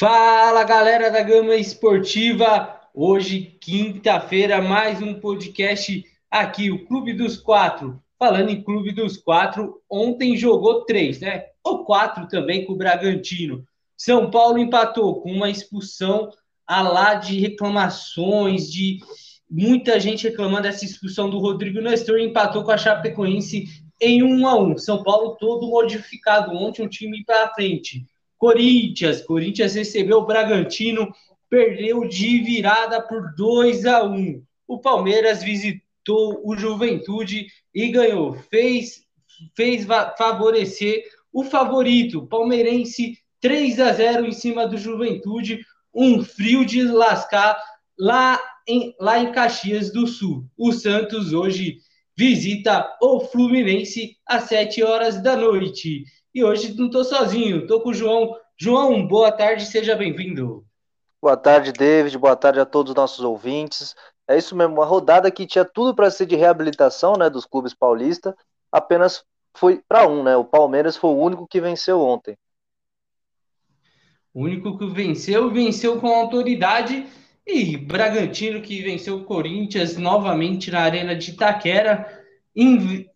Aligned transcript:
Fala 0.00 0.62
galera 0.62 1.10
da 1.10 1.20
Gama 1.24 1.56
Esportiva, 1.56 2.80
hoje 2.94 3.58
quinta-feira, 3.60 4.62
mais 4.62 5.02
um 5.02 5.14
podcast 5.14 6.04
aqui, 6.30 6.70
o 6.70 6.86
Clube 6.86 7.12
dos 7.12 7.36
Quatro. 7.36 8.00
Falando 8.16 8.50
em 8.50 8.62
Clube 8.62 8.92
dos 8.92 9.16
Quatro, 9.16 9.82
ontem 9.90 10.36
jogou 10.36 10.84
três, 10.84 11.18
né? 11.18 11.46
Ou 11.64 11.84
quatro 11.84 12.28
também 12.28 12.64
com 12.64 12.74
o 12.74 12.76
Bragantino. 12.76 13.64
São 13.96 14.30
Paulo 14.30 14.58
empatou 14.58 15.20
com 15.20 15.32
uma 15.32 15.50
expulsão 15.50 16.30
a 16.64 16.80
lá 16.80 17.14
de 17.14 17.40
reclamações, 17.40 18.70
de 18.70 19.00
muita 19.50 19.98
gente 19.98 20.28
reclamando 20.28 20.62
dessa 20.62 20.84
expulsão 20.84 21.28
do 21.28 21.40
Rodrigo 21.40 21.80
Nestor, 21.80 22.20
empatou 22.20 22.62
com 22.62 22.70
a 22.70 22.78
Chapecoense 22.78 23.64
em 24.00 24.22
1 24.22 24.46
a 24.46 24.56
1. 24.60 24.78
São 24.78 25.02
Paulo 25.02 25.34
todo 25.40 25.66
modificado 25.66 26.52
ontem, 26.52 26.82
um 26.82 26.88
time 26.88 27.24
para 27.24 27.52
frente. 27.52 28.06
Corinthians, 28.38 29.22
Corinthians 29.22 29.74
recebeu 29.74 30.18
o 30.18 30.26
Bragantino, 30.26 31.12
perdeu 31.50 32.06
de 32.06 32.38
virada 32.40 33.02
por 33.02 33.34
2 33.34 33.84
a 33.86 34.04
1. 34.04 34.42
O 34.66 34.78
Palmeiras 34.78 35.42
visitou 35.42 36.40
o 36.44 36.56
Juventude 36.56 37.46
e 37.74 37.88
ganhou. 37.88 38.34
Fez 38.50 39.06
fez 39.54 39.86
favorecer 40.16 41.04
o 41.32 41.44
favorito 41.44 42.26
palmeirense 42.26 43.18
3 43.40 43.78
a 43.80 43.92
0 43.92 44.26
em 44.26 44.32
cima 44.32 44.66
do 44.66 44.76
Juventude, 44.76 45.64
um 45.94 46.24
frio 46.24 46.64
de 46.64 46.82
lascar 46.82 47.56
lá 47.98 48.40
em, 48.66 48.94
lá 48.98 49.18
em 49.18 49.32
Caxias 49.32 49.92
do 49.92 50.06
Sul. 50.06 50.44
O 50.56 50.72
Santos 50.72 51.32
hoje 51.32 51.78
visita 52.16 52.96
o 53.00 53.20
Fluminense 53.20 54.16
às 54.26 54.44
7 54.44 54.82
horas 54.82 55.22
da 55.22 55.36
noite. 55.36 56.04
E 56.34 56.44
hoje 56.44 56.74
não 56.76 56.86
estou 56.86 57.04
sozinho, 57.04 57.62
estou 57.62 57.80
com 57.80 57.90
o 57.90 57.94
João. 57.94 58.36
João, 58.56 59.06
boa 59.06 59.32
tarde, 59.32 59.64
seja 59.66 59.96
bem-vindo. 59.96 60.64
Boa 61.20 61.36
tarde, 61.36 61.72
David. 61.72 62.16
Boa 62.18 62.36
tarde 62.36 62.60
a 62.60 62.66
todos 62.66 62.90
os 62.90 62.96
nossos 62.96 63.24
ouvintes. 63.24 63.94
É 64.26 64.36
isso 64.36 64.54
mesmo, 64.54 64.74
uma 64.74 64.84
rodada 64.84 65.30
que 65.30 65.46
tinha 65.46 65.64
tudo 65.64 65.94
para 65.94 66.10
ser 66.10 66.26
de 66.26 66.36
reabilitação 66.36 67.16
né, 67.16 67.30
dos 67.30 67.46
clubes 67.46 67.72
paulistas, 67.72 68.34
apenas 68.70 69.24
foi 69.56 69.82
para 69.88 70.06
um, 70.06 70.22
né? 70.22 70.36
O 70.36 70.44
Palmeiras 70.44 70.96
foi 70.96 71.10
o 71.10 71.18
único 71.18 71.48
que 71.48 71.60
venceu 71.60 72.00
ontem. 72.00 72.36
O 74.34 74.42
único 74.42 74.78
que 74.78 74.86
venceu, 74.86 75.50
venceu 75.50 75.98
com 75.98 76.08
autoridade. 76.08 77.06
E 77.46 77.78
Bragantino, 77.78 78.60
que 78.60 78.82
venceu 78.82 79.16
o 79.16 79.24
Corinthians 79.24 79.96
novamente 79.96 80.70
na 80.70 80.80
Arena 80.80 81.16
de 81.16 81.30
Itaquera 81.30 82.17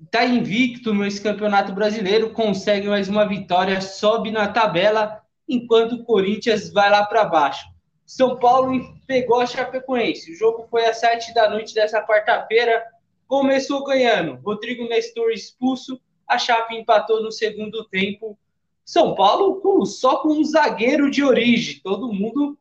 está 0.00 0.24
invicto 0.24 0.94
nesse 0.94 1.20
campeonato 1.20 1.72
brasileiro, 1.72 2.30
consegue 2.30 2.86
mais 2.86 3.08
uma 3.08 3.26
vitória, 3.26 3.80
sobe 3.80 4.30
na 4.30 4.46
tabela, 4.46 5.20
enquanto 5.48 5.92
o 5.92 6.04
Corinthians 6.04 6.72
vai 6.72 6.88
lá 6.88 7.04
para 7.04 7.24
baixo. 7.24 7.66
São 8.06 8.38
Paulo 8.38 8.78
pegou 9.06 9.40
a 9.40 9.46
Chapecoense. 9.46 10.32
O 10.32 10.36
jogo 10.36 10.66
foi 10.70 10.84
às 10.84 11.00
sete 11.00 11.34
da 11.34 11.50
noite 11.50 11.74
dessa 11.74 12.00
quarta-feira. 12.00 12.84
Começou 13.26 13.84
ganhando. 13.84 14.38
Rodrigo 14.44 14.88
Nestor 14.88 15.30
expulso. 15.32 16.00
A 16.28 16.38
Chape 16.38 16.76
empatou 16.76 17.22
no 17.22 17.32
segundo 17.32 17.84
tempo. 17.84 18.38
São 18.84 19.14
Paulo 19.14 19.84
só 19.86 20.18
com 20.18 20.28
um 20.28 20.44
zagueiro 20.44 21.10
de 21.10 21.24
origem. 21.24 21.80
Todo 21.82 22.12
mundo, 22.12 22.56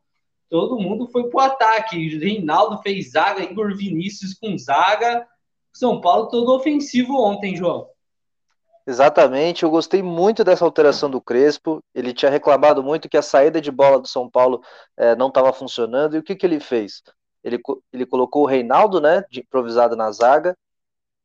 todo 0.48 0.80
mundo 0.80 1.06
foi 1.06 1.28
pro 1.28 1.38
ataque. 1.38 2.18
Reinaldo 2.18 2.82
fez 2.82 3.12
zaga, 3.12 3.42
Igor 3.44 3.76
Vinícius 3.76 4.34
com 4.34 4.58
zaga. 4.58 5.26
São 5.72 6.00
Paulo 6.00 6.28
todo 6.28 6.54
ofensivo 6.54 7.14
ontem, 7.14 7.56
João. 7.56 7.88
Exatamente, 8.86 9.62
eu 9.62 9.70
gostei 9.70 10.02
muito 10.02 10.42
dessa 10.42 10.64
alteração 10.64 11.08
do 11.08 11.20
Crespo. 11.20 11.82
Ele 11.94 12.12
tinha 12.12 12.30
reclamado 12.30 12.82
muito 12.82 13.08
que 13.08 13.16
a 13.16 13.22
saída 13.22 13.60
de 13.60 13.70
bola 13.70 14.00
do 14.00 14.08
São 14.08 14.28
Paulo 14.28 14.60
é, 14.96 15.14
não 15.14 15.28
estava 15.28 15.52
funcionando. 15.52 16.16
E 16.16 16.18
o 16.18 16.22
que, 16.22 16.34
que 16.34 16.44
ele 16.44 16.58
fez? 16.58 17.02
Ele, 17.44 17.60
ele 17.92 18.04
colocou 18.04 18.42
o 18.42 18.46
Reinaldo, 18.46 19.00
né, 19.00 19.24
de 19.30 19.40
improvisado 19.40 19.96
na 19.96 20.10
zaga, 20.10 20.56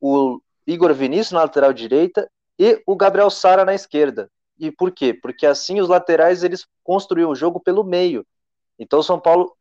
o 0.00 0.40
Igor 0.66 0.92
Vinícius 0.94 1.32
na 1.32 1.40
lateral 1.40 1.72
direita 1.72 2.30
e 2.58 2.80
o 2.86 2.96
Gabriel 2.96 3.30
Sara 3.30 3.64
na 3.64 3.74
esquerda. 3.74 4.30
E 4.58 4.70
por 4.70 4.90
quê? 4.92 5.14
Porque 5.14 5.46
assim 5.46 5.80
os 5.80 5.88
laterais 5.88 6.42
eles 6.42 6.66
construíam 6.82 7.30
o 7.30 7.36
jogo 7.36 7.60
pelo 7.60 7.84
meio. 7.84 8.26
Então 8.78 8.98
o 9.00 9.04
São 9.04 9.18
Paulo 9.18 9.52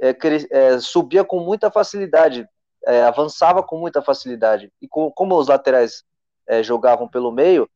é, 0.00 0.16
é, 0.50 0.80
subia 0.80 1.24
com 1.24 1.40
muita 1.40 1.70
facilidade, 1.70 2.46
é, 2.86 3.02
avançava 3.02 3.62
com 3.62 3.78
muita 3.78 4.02
facilidade. 4.02 4.72
E 4.80 4.88
com, 4.88 5.10
como 5.10 5.36
os 5.36 5.48
laterais 5.48 6.04
é, 6.46 6.62
jogavam 6.62 7.08
pelo 7.08 7.30
meio, 7.30 7.68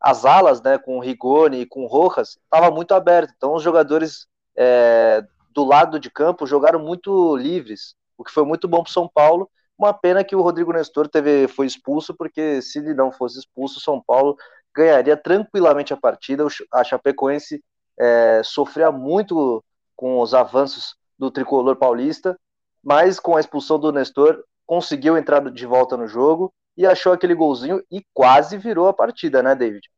as 0.00 0.24
alas, 0.24 0.60
né, 0.62 0.78
com 0.78 0.98
o 0.98 1.00
Rigoni 1.00 1.60
e 1.60 1.66
com 1.66 1.84
o 1.84 1.86
Rojas, 1.86 2.38
estava 2.44 2.70
muito 2.70 2.92
aberto. 2.94 3.32
Então 3.36 3.54
os 3.54 3.62
jogadores 3.62 4.26
é, 4.56 5.24
do 5.50 5.64
lado 5.64 5.98
de 5.98 6.10
campo 6.10 6.46
jogaram 6.46 6.78
muito 6.78 7.36
livres, 7.36 7.94
o 8.16 8.24
que 8.24 8.32
foi 8.32 8.44
muito 8.44 8.68
bom 8.68 8.82
para 8.82 8.92
São 8.92 9.08
Paulo. 9.08 9.50
Uma 9.78 9.92
pena 9.92 10.24
que 10.24 10.34
o 10.34 10.40
Rodrigo 10.40 10.72
Nestor 10.72 11.08
teve, 11.08 11.48
foi 11.48 11.66
expulso, 11.66 12.14
porque 12.14 12.62
se 12.62 12.78
ele 12.78 12.94
não 12.94 13.12
fosse 13.12 13.38
expulso, 13.38 13.80
São 13.80 14.00
Paulo 14.00 14.36
ganharia 14.74 15.16
tranquilamente 15.16 15.92
a 15.92 15.96
partida. 15.96 16.46
A 16.72 16.82
Chapecoense 16.82 17.62
é, 17.98 18.42
sofria 18.42 18.90
muito 18.90 19.62
com 19.94 20.20
os 20.20 20.34
avanços 20.34 20.94
do 21.18 21.30
tricolor 21.30 21.76
paulista 21.76 22.38
mas 22.86 23.18
com 23.18 23.36
a 23.36 23.40
expulsão 23.40 23.80
do 23.80 23.90
Nestor, 23.90 24.44
conseguiu 24.64 25.18
entrar 25.18 25.40
de 25.50 25.66
volta 25.66 25.96
no 25.96 26.06
jogo 26.06 26.54
e 26.76 26.86
achou 26.86 27.12
aquele 27.12 27.34
golzinho 27.34 27.82
e 27.90 28.00
quase 28.14 28.56
virou 28.56 28.86
a 28.86 28.94
partida, 28.94 29.42
né, 29.42 29.56
David? 29.56 29.90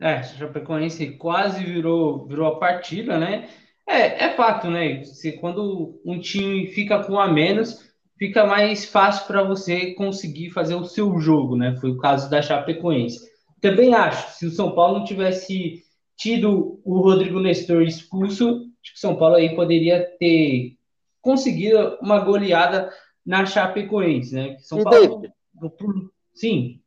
É, 0.00 0.22
Chapecoense 0.22 1.18
quase 1.18 1.62
virou, 1.62 2.26
virou 2.26 2.46
a 2.46 2.58
partida, 2.58 3.18
né? 3.18 3.50
É, 3.86 4.24
é 4.24 4.30
fato, 4.30 4.70
né? 4.70 5.04
Se, 5.04 5.32
quando 5.32 6.00
um 6.02 6.18
time 6.18 6.66
fica 6.68 7.04
com 7.04 7.20
a 7.20 7.28
menos, 7.28 7.92
fica 8.18 8.46
mais 8.46 8.86
fácil 8.86 9.26
para 9.26 9.42
você 9.42 9.92
conseguir 9.92 10.48
fazer 10.48 10.76
o 10.76 10.86
seu 10.86 11.20
jogo, 11.20 11.56
né? 11.56 11.76
Foi 11.78 11.90
o 11.90 11.98
caso 11.98 12.30
da 12.30 12.40
Chapecoense. 12.40 13.20
Também 13.60 13.92
acho, 13.92 14.38
se 14.38 14.46
o 14.46 14.50
São 14.50 14.74
Paulo 14.74 15.00
não 15.00 15.04
tivesse 15.04 15.82
tido 16.16 16.80
o 16.86 17.00
Rodrigo 17.00 17.38
Nestor 17.38 17.82
expulso, 17.82 18.48
acho 18.82 18.94
que 18.94 18.96
o 18.96 19.00
São 19.00 19.16
Paulo 19.16 19.34
aí 19.34 19.54
poderia 19.54 20.02
ter 20.18 20.79
conseguiram 21.20 21.98
uma 22.00 22.18
goleada 22.20 22.92
na 23.24 23.44
Chapecoense, 23.44 24.34
né? 24.34 24.56
São 24.60 24.80
e 24.80 24.84
Paulo, 24.84 25.22
David, 25.54 26.10
sim. 26.34 26.80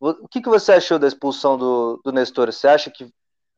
O 0.00 0.28
que, 0.28 0.40
que 0.40 0.48
você 0.48 0.72
achou 0.72 0.98
da 0.98 1.08
expulsão 1.08 1.58
do, 1.58 2.00
do 2.04 2.12
Nestor? 2.12 2.52
Você 2.52 2.68
acha 2.68 2.90
que 2.90 3.08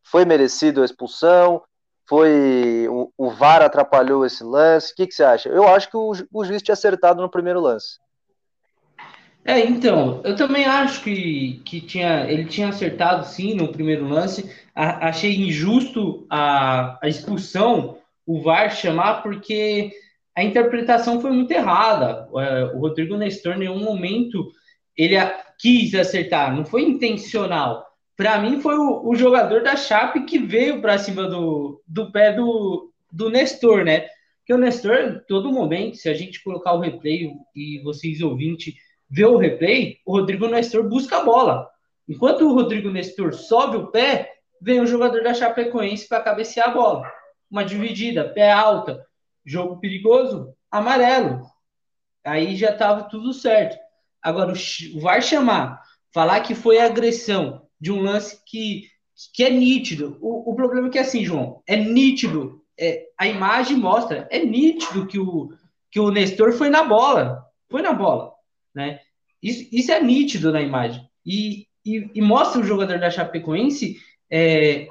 foi 0.03 0.25
merecido 0.25 0.80
a 0.80 0.84
expulsão? 0.84 1.62
Foi 2.09 2.88
o, 2.88 3.12
o 3.16 3.30
VAR 3.30 3.62
atrapalhou 3.62 4.25
esse 4.25 4.42
lance? 4.42 4.92
O 4.92 4.97
que, 4.97 5.06
que 5.06 5.14
você 5.14 5.22
acha? 5.22 5.48
Eu 5.48 5.69
acho 5.69 5.91
que 5.91 5.97
o, 5.97 6.12
o 6.32 6.44
juiz 6.44 6.62
tinha 6.62 6.72
acertado 6.72 7.20
no 7.20 7.30
primeiro 7.30 7.60
lance. 7.60 7.98
É, 9.44 9.60
então, 9.60 10.20
eu 10.25 10.36
também 10.36 10.64
acho 10.64 11.03
que, 11.03 11.62
que 11.64 11.80
tinha, 11.80 12.30
ele 12.30 12.44
tinha 12.44 12.69
acertado 12.69 13.26
sim 13.26 13.54
no 13.54 13.69
primeiro 13.69 14.06
lance. 14.09 14.50
A, 14.75 15.09
achei 15.09 15.34
injusto 15.36 16.26
a, 16.28 16.98
a 17.03 17.09
expulsão, 17.09 17.98
o 18.26 18.42
VAR 18.42 18.70
chamar, 18.70 19.22
porque 19.22 19.92
a 20.41 20.45
interpretação 20.45 21.21
foi 21.21 21.31
muito 21.31 21.51
errada. 21.51 22.27
É, 22.37 22.65
o 22.75 22.78
Rodrigo 22.78 23.17
Nestor, 23.17 23.55
em 23.55 23.61
nenhum 23.61 23.78
momento, 23.78 24.51
ele 24.97 25.15
quis 25.59 25.95
acertar, 25.95 26.56
não 26.56 26.65
foi 26.65 26.83
intencional. 26.83 27.87
Para 28.17 28.39
mim, 28.39 28.61
foi 28.61 28.77
o, 28.77 29.06
o, 29.06 29.15
jogador 29.15 29.62
da 29.62 29.77
Chape 29.77 30.25
que 30.25 30.39
veio 30.39 30.81
para 30.81 30.99
cima 30.99 31.28
do, 31.28 31.83
do 31.87 32.11
pé 32.11 32.33
do, 32.33 32.91
do 33.12 33.28
Nestor, 33.28 33.84
né? 33.84 34.06
Porque 34.39 34.55
o 34.55 34.59
Nestor, 34.59 35.23
todo 35.28 35.53
momento, 35.53 35.99
se 35.99 36.09
a 36.09 36.15
gente 36.15 36.43
colocar 36.43 36.72
o 36.72 36.81
replay 36.81 37.31
e 37.55 37.81
vocês 37.83 38.22
ouvintes 38.22 38.75
ver 39.11 39.27
o 39.27 39.37
replay, 39.37 39.99
o 40.07 40.12
Rodrigo 40.12 40.49
Nestor 40.49 40.89
busca 40.89 41.19
a 41.19 41.25
bola. 41.25 41.69
Enquanto 42.09 42.49
o 42.49 42.55
Rodrigo 42.55 42.91
Nestor 42.91 43.34
sobe 43.34 43.77
o 43.77 43.89
pé, 43.89 44.33
vem 44.61 44.81
o 44.81 44.87
jogador 44.87 45.22
da 45.22 45.34
Chapecoense 45.34 46.09
para 46.09 46.22
cabecear 46.22 46.71
a 46.71 46.72
bola. 46.72 47.13
Uma 47.51 47.65
dividida, 47.65 48.25
pé 48.25 48.51
alta 48.51 49.07
jogo 49.50 49.80
perigoso, 49.80 50.54
amarelo. 50.70 51.42
Aí 52.24 52.54
já 52.54 52.70
estava 52.70 53.02
tudo 53.04 53.32
certo. 53.32 53.76
Agora, 54.22 54.52
o 54.52 55.00
VAR 55.00 55.20
chamar, 55.20 55.82
falar 56.14 56.41
que 56.41 56.54
foi 56.54 56.78
agressão 56.78 57.66
de 57.80 57.91
um 57.91 58.00
lance 58.00 58.41
que, 58.47 58.84
que 59.34 59.42
é 59.42 59.50
nítido. 59.50 60.18
O, 60.20 60.52
o 60.52 60.54
problema 60.54 60.86
é 60.86 60.91
que 60.91 60.98
é 60.98 61.02
assim, 61.02 61.24
João, 61.24 61.62
é 61.66 61.76
nítido. 61.76 62.62
É, 62.78 63.08
a 63.18 63.26
imagem 63.26 63.76
mostra, 63.76 64.28
é 64.30 64.38
nítido 64.38 65.06
que 65.06 65.18
o, 65.18 65.52
que 65.91 65.98
o 65.98 66.10
Nestor 66.10 66.52
foi 66.52 66.70
na 66.70 66.84
bola. 66.84 67.44
Foi 67.68 67.82
na 67.82 67.92
bola. 67.92 68.32
Né? 68.72 69.00
Isso, 69.42 69.68
isso 69.72 69.91
é 69.91 70.00
nítido 70.00 70.52
na 70.52 70.60
imagem. 70.60 71.04
E, 71.26 71.66
e, 71.84 72.08
e 72.14 72.22
mostra 72.22 72.60
o 72.60 72.64
jogador 72.64 73.00
da 73.00 73.10
Chapecoense 73.10 73.97
é, 74.30 74.86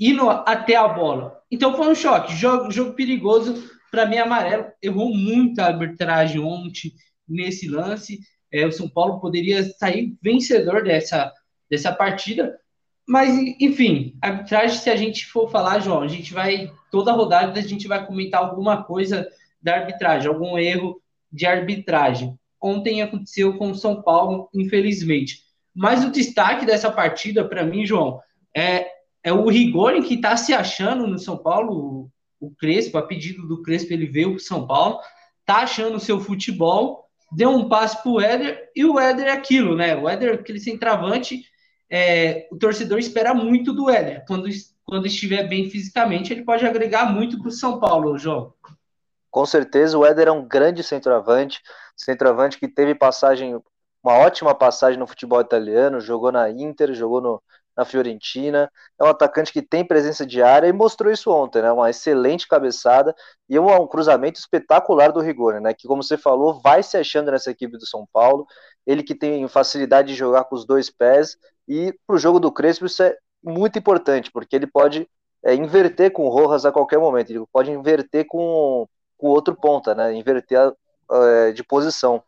indo 0.00 0.30
até 0.30 0.76
a 0.76 0.88
bola. 0.88 1.42
Então 1.50 1.76
foi 1.76 1.88
um 1.88 1.94
choque. 1.94 2.34
Jogo, 2.34 2.70
jogo 2.70 2.94
perigoso 2.94 3.77
para 3.90 4.06
mim, 4.06 4.16
amarelo 4.16 4.66
errou 4.82 5.14
muito 5.14 5.60
a 5.60 5.66
arbitragem 5.66 6.40
ontem 6.40 6.92
nesse 7.28 7.68
lance. 7.68 8.20
É, 8.52 8.66
o 8.66 8.72
São 8.72 8.88
Paulo 8.88 9.20
poderia 9.20 9.62
sair 9.62 10.16
vencedor 10.22 10.82
dessa, 10.84 11.32
dessa 11.70 11.92
partida. 11.92 12.58
Mas, 13.06 13.36
enfim, 13.58 14.16
arbitragem, 14.20 14.78
se 14.78 14.90
a 14.90 14.96
gente 14.96 15.26
for 15.26 15.50
falar, 15.50 15.80
João, 15.80 16.02
a 16.02 16.08
gente 16.08 16.32
vai, 16.32 16.70
toda 16.90 17.12
rodada 17.12 17.58
a 17.58 17.62
gente 17.62 17.88
vai 17.88 18.06
comentar 18.06 18.42
alguma 18.42 18.84
coisa 18.84 19.26
da 19.62 19.76
arbitragem, 19.76 20.28
algum 20.28 20.58
erro 20.58 21.00
de 21.32 21.46
arbitragem. 21.46 22.38
Ontem 22.60 23.02
aconteceu 23.02 23.56
com 23.56 23.70
o 23.70 23.74
São 23.74 24.02
Paulo, 24.02 24.48
infelizmente. 24.54 25.42
Mas 25.74 26.04
o 26.04 26.10
destaque 26.10 26.66
dessa 26.66 26.90
partida, 26.90 27.48
para 27.48 27.64
mim, 27.64 27.86
João, 27.86 28.20
é, 28.54 28.86
é 29.22 29.32
o 29.32 29.48
Rigoni 29.48 30.02
que 30.02 30.14
está 30.14 30.36
se 30.36 30.52
achando 30.52 31.06
no 31.06 31.18
São 31.18 31.38
Paulo. 31.38 32.10
O, 32.40 32.50
Crespo, 32.50 32.98
a 32.98 33.02
pedido 33.02 33.46
do 33.46 33.62
Crespo, 33.62 33.92
ele 33.92 34.06
veio 34.06 34.30
para 34.30 34.38
São 34.40 34.66
Paulo, 34.66 35.00
tá 35.44 35.58
achando 35.58 35.96
o 35.96 36.00
seu 36.00 36.20
futebol, 36.20 37.08
deu 37.32 37.50
um 37.50 37.68
passe 37.68 38.02
para 38.02 38.10
o 38.10 38.20
Éder, 38.20 38.70
e 38.74 38.84
o 38.84 38.98
Éder 38.98 39.26
é 39.26 39.32
aquilo, 39.32 39.76
né? 39.76 39.96
O 39.96 40.08
Éder, 40.08 40.34
aquele 40.34 40.60
centroavante, 40.60 41.42
é, 41.90 42.46
o 42.50 42.56
torcedor 42.56 42.98
espera 42.98 43.34
muito 43.34 43.72
do 43.72 43.90
Éder. 43.90 44.24
Quando, 44.26 44.48
quando 44.84 45.06
estiver 45.06 45.48
bem 45.48 45.68
fisicamente, 45.68 46.32
ele 46.32 46.44
pode 46.44 46.66
agregar 46.66 47.12
muito 47.12 47.38
para 47.38 47.48
o 47.48 47.52
São 47.52 47.80
Paulo, 47.80 48.18
João. 48.18 48.52
Com 49.30 49.44
certeza, 49.44 49.96
o 49.96 50.06
Éder 50.06 50.28
é 50.28 50.32
um 50.32 50.46
grande 50.46 50.82
centroavante, 50.82 51.60
centroavante 51.96 52.58
que 52.58 52.68
teve 52.68 52.94
passagem 52.94 53.60
uma 54.02 54.14
ótima 54.14 54.54
passagem 54.54 54.98
no 54.98 55.06
futebol 55.06 55.40
italiano, 55.40 56.00
jogou 56.00 56.30
na 56.32 56.48
Inter, 56.50 56.94
jogou 56.94 57.20
no, 57.20 57.42
na 57.78 57.84
Fiorentina. 57.84 58.68
É 58.98 59.04
um 59.04 59.06
atacante 59.06 59.52
que 59.52 59.62
tem 59.62 59.84
presença 59.86 60.26
de 60.26 60.42
área 60.42 60.66
e 60.66 60.72
mostrou 60.72 61.12
isso 61.12 61.30
ontem, 61.30 61.62
né? 61.62 61.70
Uma 61.70 61.88
excelente 61.88 62.48
cabeçada 62.48 63.14
e 63.48 63.56
um, 63.56 63.72
um 63.72 63.86
cruzamento 63.86 64.40
espetacular 64.40 65.12
do 65.12 65.20
Rigoni, 65.20 65.60
né? 65.60 65.72
Que, 65.72 65.86
como 65.86 66.02
você 66.02 66.18
falou, 66.18 66.60
vai 66.60 66.82
se 66.82 66.96
achando 66.96 67.30
nessa 67.30 67.52
equipe 67.52 67.78
do 67.78 67.86
São 67.86 68.04
Paulo. 68.12 68.44
Ele 68.84 69.04
que 69.04 69.14
tem 69.14 69.46
facilidade 69.46 70.08
de 70.08 70.14
jogar 70.16 70.44
com 70.44 70.56
os 70.56 70.66
dois 70.66 70.90
pés 70.90 71.38
e 71.68 71.94
para 72.04 72.16
o 72.16 72.18
jogo 72.18 72.40
do 72.40 72.50
Crespo 72.50 72.86
isso 72.86 73.00
é 73.02 73.16
muito 73.42 73.78
importante, 73.78 74.32
porque 74.32 74.56
ele 74.56 74.66
pode 74.66 75.08
é, 75.44 75.54
inverter 75.54 76.10
com 76.10 76.24
o 76.24 76.28
Rojas 76.28 76.66
a 76.66 76.72
qualquer 76.72 76.98
momento. 76.98 77.30
Ele 77.30 77.44
pode 77.52 77.70
inverter 77.70 78.26
com 78.26 78.88
o 79.20 79.28
outro 79.28 79.54
ponta, 79.54 79.94
né? 79.94 80.12
Inverter 80.14 80.58
a, 80.58 80.72
a, 81.48 81.52
de 81.52 81.62
posição. 81.62 82.24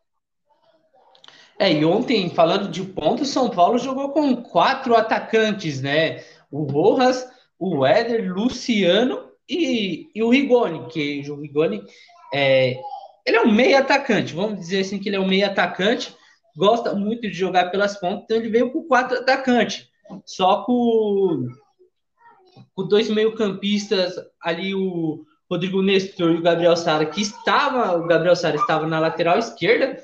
É, 1.60 1.70
e 1.70 1.84
ontem, 1.84 2.30
falando 2.30 2.70
de 2.70 2.82
ponto, 2.82 3.22
São 3.26 3.50
Paulo 3.50 3.78
jogou 3.78 4.08
com 4.12 4.34
quatro 4.34 4.96
atacantes, 4.96 5.82
né? 5.82 6.24
O 6.50 6.62
Rojas, 6.62 7.30
o 7.58 7.84
Éder, 7.84 8.32
Luciano 8.32 9.28
e, 9.46 10.08
e 10.14 10.22
o 10.22 10.30
Rigoni, 10.30 10.88
que 10.88 11.22
o 11.30 11.38
Rigoni 11.38 11.84
é, 12.32 12.80
ele 13.26 13.36
é 13.36 13.42
um 13.42 13.52
meio 13.52 13.76
atacante, 13.76 14.32
vamos 14.32 14.58
dizer 14.58 14.80
assim 14.80 14.98
que 14.98 15.10
ele 15.10 15.16
é 15.16 15.20
um 15.20 15.28
meio 15.28 15.44
atacante, 15.44 16.16
gosta 16.56 16.94
muito 16.94 17.22
de 17.28 17.34
jogar 17.34 17.70
pelas 17.70 17.94
pontas, 18.00 18.22
então 18.24 18.38
ele 18.38 18.48
veio 18.48 18.72
com 18.72 18.84
quatro 18.84 19.18
atacantes. 19.18 19.86
Só 20.24 20.64
com, 20.64 21.46
com 22.74 22.88
dois 22.88 23.10
meio-campistas 23.10 24.14
ali, 24.42 24.74
o 24.74 25.26
Rodrigo 25.50 25.82
Nestor 25.82 26.30
e 26.30 26.36
o 26.36 26.42
Gabriel 26.42 26.74
Sara, 26.74 27.04
que 27.04 27.20
estava, 27.20 27.98
o 27.98 28.06
Gabriel 28.06 28.34
Sara 28.34 28.56
estava 28.56 28.86
na 28.86 28.98
lateral 28.98 29.38
esquerda, 29.38 30.02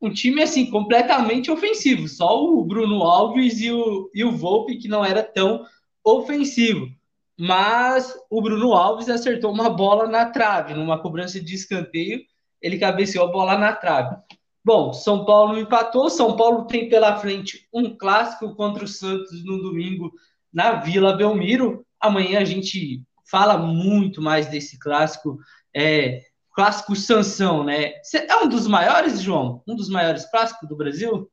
um 0.00 0.12
time 0.12 0.42
assim 0.42 0.70
completamente 0.70 1.50
ofensivo, 1.50 2.06
só 2.08 2.42
o 2.44 2.64
Bruno 2.64 3.02
Alves 3.02 3.60
e 3.60 3.70
o, 3.70 4.10
e 4.14 4.24
o 4.24 4.30
Volpe 4.30 4.76
que 4.76 4.88
não 4.88 5.04
era 5.04 5.22
tão 5.22 5.64
ofensivo. 6.04 6.88
Mas 7.36 8.14
o 8.30 8.40
Bruno 8.42 8.72
Alves 8.72 9.08
acertou 9.08 9.52
uma 9.52 9.70
bola 9.70 10.08
na 10.08 10.26
trave, 10.26 10.74
numa 10.74 11.00
cobrança 11.00 11.40
de 11.40 11.54
escanteio, 11.54 12.20
ele 12.60 12.78
cabeceou 12.78 13.28
a 13.28 13.32
bola 13.32 13.56
na 13.56 13.72
trave. 13.72 14.16
Bom, 14.64 14.92
São 14.92 15.24
Paulo 15.24 15.58
empatou. 15.58 16.10
São 16.10 16.36
Paulo 16.36 16.66
tem 16.66 16.88
pela 16.88 17.16
frente 17.16 17.66
um 17.72 17.96
clássico 17.96 18.54
contra 18.54 18.84
o 18.84 18.88
Santos 18.88 19.44
no 19.44 19.62
domingo 19.62 20.12
na 20.52 20.72
Vila 20.72 21.16
Belmiro. 21.16 21.86
Amanhã 22.00 22.40
a 22.40 22.44
gente 22.44 23.02
fala 23.30 23.56
muito 23.56 24.20
mais 24.20 24.48
desse 24.48 24.78
clássico. 24.78 25.38
É, 25.74 26.22
clássico 26.58 26.96
Sansão, 26.96 27.62
né? 27.62 27.92
É 28.12 28.36
um 28.42 28.48
dos 28.48 28.66
maiores, 28.66 29.20
João? 29.20 29.62
Um 29.64 29.76
dos 29.76 29.88
maiores 29.88 30.28
clássicos 30.28 30.68
do 30.68 30.74
Brasil? 30.74 31.30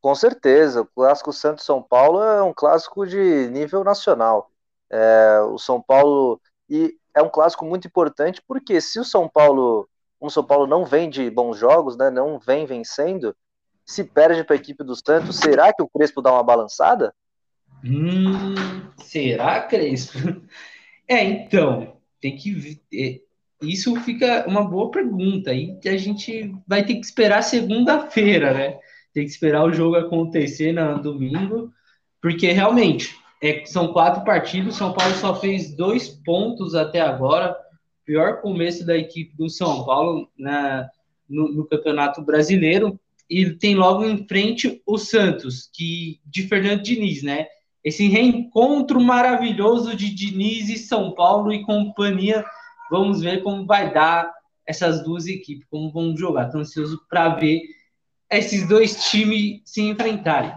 Com 0.00 0.14
certeza, 0.14 0.80
o 0.80 0.86
clássico 0.86 1.30
Santos 1.30 1.66
São 1.66 1.82
Paulo 1.82 2.22
é 2.22 2.42
um 2.42 2.54
clássico 2.54 3.06
de 3.06 3.50
nível 3.50 3.84
nacional. 3.84 4.50
É, 4.90 5.40
o 5.42 5.58
São 5.58 5.78
Paulo 5.78 6.40
e 6.70 6.96
é 7.14 7.20
um 7.20 7.28
clássico 7.28 7.66
muito 7.66 7.86
importante 7.86 8.42
porque 8.48 8.80
se 8.80 8.98
o 8.98 9.04
São 9.04 9.28
Paulo, 9.28 9.86
o 10.18 10.30
São 10.30 10.42
Paulo 10.42 10.66
não 10.66 10.86
vem 10.86 11.10
de 11.10 11.28
bons 11.28 11.58
jogos, 11.58 11.94
né? 11.98 12.08
Não 12.08 12.38
vem 12.38 12.64
vencendo, 12.64 13.36
se 13.84 14.02
perde 14.02 14.42
para 14.42 14.56
a 14.56 14.58
equipe 14.58 14.82
do 14.82 14.96
Santos, 14.96 15.36
será 15.36 15.70
que 15.74 15.82
o 15.82 15.88
Crespo 15.88 16.22
dá 16.22 16.32
uma 16.32 16.42
balançada? 16.42 17.14
Hum, 17.84 18.54
será, 18.96 19.60
Crespo? 19.64 20.18
É, 21.08 21.22
então, 21.24 21.98
tem 22.20 22.36
que 22.36 22.80
é, 22.94 23.20
isso 23.62 23.94
fica 24.00 24.44
uma 24.46 24.64
boa 24.64 24.90
pergunta 24.90 25.50
aí 25.50 25.76
que 25.80 25.88
a 25.88 25.96
gente 25.96 26.54
vai 26.66 26.84
ter 26.84 26.94
que 26.94 27.06
esperar 27.06 27.42
segunda-feira, 27.42 28.52
né? 28.52 28.78
Tem 29.14 29.24
que 29.24 29.30
esperar 29.30 29.64
o 29.64 29.72
jogo 29.72 29.96
acontecer 29.96 30.72
no 30.72 31.00
domingo, 31.00 31.72
porque 32.20 32.50
realmente 32.50 33.14
é, 33.42 33.64
são 33.64 33.92
quatro 33.92 34.24
partidos. 34.24 34.76
São 34.76 34.92
Paulo 34.92 35.14
só 35.14 35.34
fez 35.34 35.74
dois 35.74 36.08
pontos 36.08 36.74
até 36.74 37.00
agora. 37.00 37.56
Pior 38.04 38.40
começo 38.40 38.84
da 38.84 38.96
equipe 38.96 39.36
do 39.36 39.48
São 39.48 39.84
Paulo 39.84 40.28
na, 40.36 40.88
no, 41.28 41.52
no 41.52 41.66
Campeonato 41.66 42.22
Brasileiro. 42.22 42.98
E 43.28 43.50
tem 43.50 43.74
logo 43.74 44.04
em 44.04 44.26
frente 44.26 44.82
o 44.86 44.98
Santos, 44.98 45.70
que 45.72 46.20
de 46.26 46.42
Fernando 46.48 46.82
Diniz, 46.82 47.22
né? 47.22 47.46
Esse 47.84 48.06
reencontro 48.06 49.00
maravilhoso 49.00 49.96
de 49.96 50.14
Diniz 50.14 50.68
e 50.68 50.78
São 50.78 51.12
Paulo 51.12 51.52
e 51.52 51.62
companhia 51.62 52.44
Vamos 52.92 53.22
ver 53.22 53.42
como 53.42 53.64
vai 53.64 53.90
dar 53.90 54.30
essas 54.66 55.02
duas 55.02 55.26
equipes, 55.26 55.66
como 55.70 55.90
vão 55.90 56.14
jogar. 56.14 56.44
Estou 56.44 56.60
ansioso 56.60 57.00
para 57.08 57.30
ver 57.36 57.62
esses 58.30 58.68
dois 58.68 59.08
times 59.10 59.62
se 59.64 59.80
enfrentarem. 59.80 60.52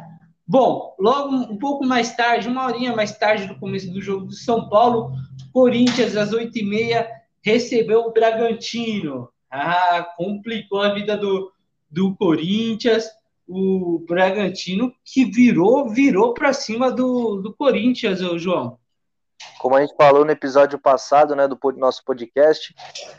Bom, 0.45 0.93
logo 0.99 1.33
um 1.33 1.57
pouco 1.57 1.85
mais 1.85 2.13
tarde, 2.13 2.49
uma 2.49 2.65
horinha 2.65 2.93
mais 2.93 3.17
tarde 3.17 3.47
do 3.47 3.57
começo 3.57 3.89
do 3.89 4.01
jogo 4.01 4.25
do 4.25 4.33
São 4.33 4.67
Paulo, 4.67 5.13
Corinthians, 5.53 6.17
às 6.17 6.33
oito 6.33 6.59
e 6.59 6.63
meia, 6.63 7.09
recebeu 7.41 8.01
o 8.01 8.11
Bragantino. 8.11 9.29
Ah, 9.49 10.05
complicou 10.17 10.81
a 10.81 10.93
vida 10.93 11.15
do, 11.15 11.53
do 11.89 12.13
Corinthians. 12.17 13.05
O 13.47 14.03
Bragantino 14.05 14.93
que 15.05 15.23
virou, 15.23 15.87
virou 15.87 16.33
para 16.33 16.51
cima 16.51 16.91
do, 16.91 17.37
do 17.37 17.53
Corinthians, 17.53 18.19
João. 18.41 18.77
Como 19.59 19.75
a 19.75 19.81
gente 19.81 19.95
falou 19.95 20.25
no 20.25 20.31
episódio 20.31 20.77
passado, 20.77 21.35
né, 21.35 21.47
do 21.47 21.57
nosso 21.77 22.03
podcast, 22.03 22.73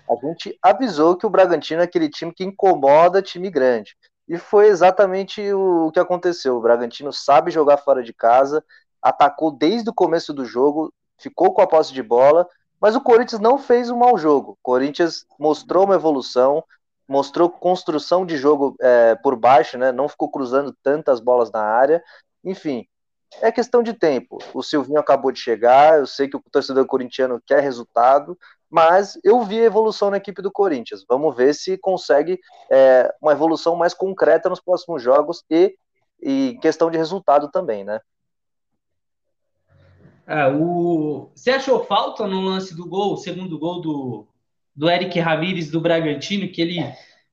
a 0.08 0.26
gente 0.26 0.56
avisou 0.62 1.16
que 1.16 1.26
o 1.26 1.30
Bragantino 1.30 1.80
é 1.80 1.84
aquele 1.84 2.08
time 2.08 2.32
que 2.32 2.44
incomoda 2.44 3.22
time 3.22 3.50
grande. 3.50 3.96
E 4.28 4.38
foi 4.38 4.66
exatamente 4.66 5.40
o 5.52 5.90
que 5.92 6.00
aconteceu. 6.00 6.56
O 6.56 6.60
Bragantino 6.60 7.12
sabe 7.12 7.50
jogar 7.50 7.78
fora 7.78 8.02
de 8.02 8.12
casa, 8.12 8.64
atacou 9.00 9.50
desde 9.50 9.90
o 9.90 9.94
começo 9.94 10.32
do 10.32 10.44
jogo, 10.44 10.92
ficou 11.18 11.52
com 11.54 11.62
a 11.62 11.66
posse 11.66 11.92
de 11.92 12.02
bola, 12.02 12.46
mas 12.80 12.96
o 12.96 13.00
Corinthians 13.00 13.40
não 13.40 13.58
fez 13.58 13.88
um 13.88 13.96
mau 13.96 14.18
jogo. 14.18 14.52
O 14.52 14.58
Corinthians 14.62 15.24
mostrou 15.38 15.84
uma 15.84 15.94
evolução, 15.94 16.62
mostrou 17.08 17.48
construção 17.48 18.26
de 18.26 18.36
jogo 18.36 18.76
é, 18.80 19.14
por 19.14 19.36
baixo, 19.36 19.78
né? 19.78 19.92
Não 19.92 20.08
ficou 20.08 20.30
cruzando 20.30 20.76
tantas 20.82 21.20
bolas 21.20 21.50
na 21.50 21.62
área. 21.62 22.02
Enfim, 22.44 22.86
é 23.40 23.52
questão 23.52 23.82
de 23.82 23.92
tempo. 23.92 24.38
O 24.54 24.62
Silvinho 24.62 24.98
acabou 24.98 25.30
de 25.30 25.40
chegar, 25.40 25.98
eu 25.98 26.06
sei 26.06 26.28
que 26.28 26.36
o 26.36 26.42
torcedor 26.50 26.86
corintiano 26.86 27.40
quer 27.44 27.60
resultado, 27.60 28.38
mas 28.70 29.18
eu 29.22 29.42
vi 29.44 29.60
a 29.60 29.64
evolução 29.64 30.10
na 30.10 30.16
equipe 30.16 30.42
do 30.42 30.50
Corinthians. 30.50 31.04
Vamos 31.08 31.36
ver 31.36 31.54
se 31.54 31.78
consegue 31.78 32.40
é, 32.70 33.12
uma 33.20 33.32
evolução 33.32 33.76
mais 33.76 33.94
concreta 33.94 34.48
nos 34.48 34.60
próximos 34.60 35.02
jogos 35.02 35.44
e, 35.50 35.76
questão 36.60 36.90
de 36.90 36.98
resultado 36.98 37.50
também, 37.50 37.84
né? 37.84 38.00
É, 40.26 40.48
o... 40.48 41.30
Você 41.34 41.50
achou 41.50 41.84
falta 41.84 42.26
no 42.26 42.40
lance 42.40 42.74
do 42.74 42.88
gol, 42.88 43.16
segundo 43.16 43.58
gol 43.58 43.80
do, 43.80 44.26
do 44.74 44.90
Eric 44.90 45.20
Ramírez 45.20 45.70
do 45.70 45.80
Bragantino, 45.80 46.50
que 46.50 46.60
ele, 46.60 46.78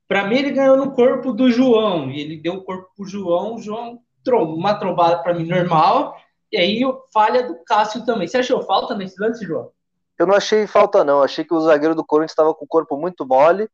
para 0.08 0.28
mim, 0.28 0.36
ele 0.36 0.52
ganhou 0.52 0.78
no 0.78 0.92
corpo 0.92 1.34
do 1.34 1.50
João, 1.50 2.12
e 2.12 2.20
ele 2.20 2.38
deu 2.38 2.56
o 2.56 2.64
corpo 2.64 2.92
pro 2.96 3.08
João, 3.08 3.56
o 3.56 3.62
João 3.62 4.00
uma 4.32 4.76
trombada 4.76 5.22
para 5.22 5.34
mim 5.34 5.46
normal, 5.46 6.16
e 6.52 6.58
aí 6.58 6.82
falha 7.12 7.48
do 7.48 7.64
Cássio 7.66 8.06
também. 8.06 8.28
Você 8.28 8.38
achou 8.38 8.62
falta 8.62 8.96
nesse 8.96 9.20
lance, 9.20 9.44
João? 9.46 9.72
Eu 10.20 10.28
não 10.28 10.36
achei 10.36 10.68
falta, 10.68 11.04
não. 11.04 11.24
Achei 11.24 11.44
que 11.44 11.54
o 11.54 11.60
zagueiro 11.60 11.96
do 11.96 12.06
Corinthians 12.06 12.32
estava 12.32 12.54
com 12.54 12.66
o 12.66 12.68
corpo 12.68 12.96
muito 12.96 13.26
mole. 13.26 13.68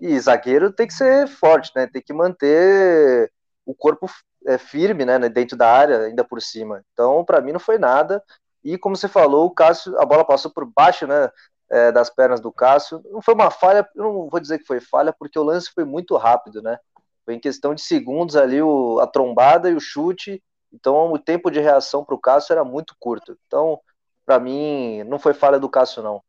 E 0.00 0.18
zagueiro 0.18 0.72
tem 0.72 0.86
que 0.86 0.94
ser 0.94 1.28
forte, 1.28 1.70
né? 1.76 1.86
Tem 1.86 2.02
que 2.02 2.12
manter 2.12 3.30
o 3.64 3.72
corpo 3.72 4.10
é, 4.46 4.58
firme, 4.58 5.04
né? 5.04 5.16
Dentro 5.28 5.56
da 5.56 5.70
área, 5.70 6.00
ainda 6.00 6.24
por 6.24 6.42
cima. 6.42 6.84
Então, 6.92 7.24
para 7.24 7.40
mim, 7.40 7.52
não 7.52 7.60
foi 7.60 7.78
nada. 7.78 8.22
E 8.64 8.76
como 8.76 8.96
você 8.96 9.06
falou, 9.06 9.46
o 9.46 9.54
Cássio, 9.54 9.96
a 10.00 10.04
bola 10.04 10.24
passou 10.24 10.50
por 10.50 10.66
baixo, 10.66 11.06
né? 11.06 11.30
É, 11.70 11.92
das 11.92 12.10
pernas 12.10 12.40
do 12.40 12.52
Cássio. 12.52 13.00
Não 13.10 13.22
foi 13.22 13.34
uma 13.34 13.50
falha, 13.50 13.88
não 13.94 14.28
vou 14.28 14.40
dizer 14.40 14.58
que 14.58 14.66
foi 14.66 14.80
falha, 14.80 15.14
porque 15.16 15.38
o 15.38 15.44
lance 15.44 15.70
foi 15.72 15.84
muito 15.84 16.16
rápido, 16.16 16.60
né? 16.60 16.78
Foi 17.24 17.34
em 17.34 17.40
questão 17.40 17.74
de 17.74 17.82
segundos 17.82 18.36
ali 18.36 18.60
o, 18.60 18.98
a 19.00 19.06
trombada 19.06 19.70
e 19.70 19.74
o 19.74 19.80
chute, 19.80 20.42
Então 20.72 21.12
o 21.12 21.18
tempo 21.18 21.50
de 21.50 21.60
reação 21.60 22.04
para 22.04 22.14
o 22.14 22.20
Cássio 22.20 22.52
era 22.52 22.64
muito 22.64 22.94
curto. 22.98 23.36
Então, 23.46 23.80
para 24.26 24.38
mim, 24.38 25.02
não 25.04 25.18
foi 25.18 25.34
falha 25.34 25.58
do 25.58 25.68
Cássio, 25.68 26.02
não. 26.02 26.22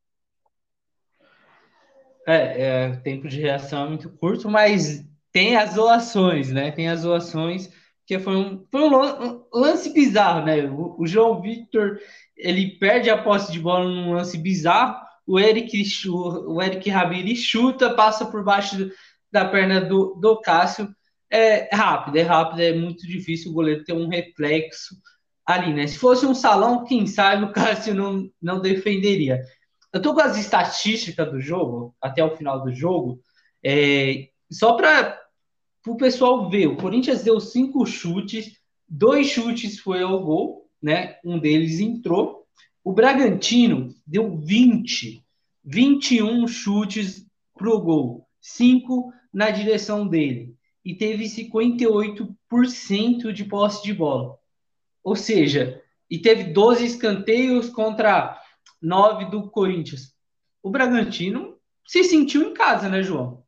É, 2.27 2.61
é, 2.61 2.95
tempo 2.97 3.27
de 3.27 3.39
reação 3.39 3.85
é 3.85 3.89
muito 3.89 4.09
curto, 4.09 4.49
mas 4.49 5.05
tem 5.31 5.57
as 5.57 5.73
zoações, 5.73 6.51
né? 6.51 6.71
Tem 6.71 6.89
as 6.89 7.01
zoações, 7.01 7.69
que 8.05 8.17
foi 8.17 8.35
um, 8.35 8.65
foi 8.71 8.81
um 8.81 9.45
lance 9.53 9.91
bizarro, 9.93 10.45
né? 10.45 10.63
O, 10.63 11.01
o 11.01 11.05
João 11.05 11.41
Victor, 11.41 11.99
ele 12.35 12.79
perde 12.79 13.09
a 13.09 13.21
posse 13.21 13.51
de 13.51 13.59
bola 13.59 13.85
num 13.85 14.13
lance 14.13 14.37
bizarro, 14.37 15.05
o 15.27 15.39
Eric, 15.39 15.83
o 16.07 16.61
Eric 16.61 16.89
Rabiri 16.89 17.35
chuta, 17.35 17.93
passa 17.93 18.25
por 18.25 18.43
baixo 18.43 18.91
da 19.35 19.43
perna 19.43 19.81
do, 19.81 20.15
do 20.15 20.39
Cássio, 20.39 20.87
é 21.29 21.67
rápido, 21.75 22.17
é 22.17 22.21
rápido, 22.21 22.61
é 22.61 22.71
muito 22.71 23.05
difícil 23.05 23.51
o 23.51 23.53
goleiro 23.53 23.83
ter 23.83 23.91
um 23.91 24.07
reflexo 24.07 24.95
ali, 25.45 25.73
né? 25.73 25.85
Se 25.87 25.97
fosse 25.97 26.25
um 26.25 26.33
salão, 26.33 26.85
quem 26.85 27.05
sabe 27.05 27.43
o 27.43 27.51
Cássio 27.51 27.93
não, 27.93 28.31
não 28.41 28.61
defenderia. 28.61 29.41
Eu 29.91 30.01
tô 30.01 30.13
com 30.13 30.21
as 30.21 30.37
estatísticas 30.37 31.29
do 31.29 31.41
jogo, 31.41 31.93
até 32.01 32.23
o 32.23 32.33
final 32.37 32.63
do 32.63 32.73
jogo, 32.73 33.19
é, 33.61 34.29
só 34.49 34.73
para 34.77 35.19
o 35.85 35.97
pessoal 35.97 36.49
ver. 36.49 36.67
O 36.67 36.77
Corinthians 36.77 37.21
deu 37.21 37.37
cinco 37.41 37.85
chutes, 37.85 38.57
dois 38.87 39.27
chutes 39.27 39.79
foi 39.79 40.01
ao 40.01 40.23
gol, 40.23 40.69
né? 40.81 41.17
Um 41.25 41.37
deles 41.37 41.81
entrou. 41.81 42.45
O 42.81 42.93
Bragantino 42.93 43.93
deu 44.07 44.37
20, 44.37 45.21
21 45.65 46.47
chutes 46.47 47.25
pro 47.53 47.81
gol, 47.81 48.25
cinco 48.39 49.11
na 49.35 49.51
direção 49.51 50.07
dele 50.07 50.57
e 50.83 50.95
teve 50.95 51.25
58% 51.25 53.33
de 53.33 53.43
posse 53.43 53.83
de 53.83 53.93
bola. 53.93 54.39
Ou 55.03 55.13
seja, 55.13 55.83
e 56.09 56.17
teve 56.17 56.45
12 56.45 56.85
escanteios 56.85 57.69
contra 57.69 58.41
9 58.81 59.25
do 59.25 59.49
Corinthians. 59.49 60.15
O 60.63 60.69
Bragantino 60.69 61.57
se 61.85 62.05
sentiu 62.05 62.43
em 62.43 62.53
casa, 62.53 62.87
né, 62.87 63.03
João? 63.03 63.43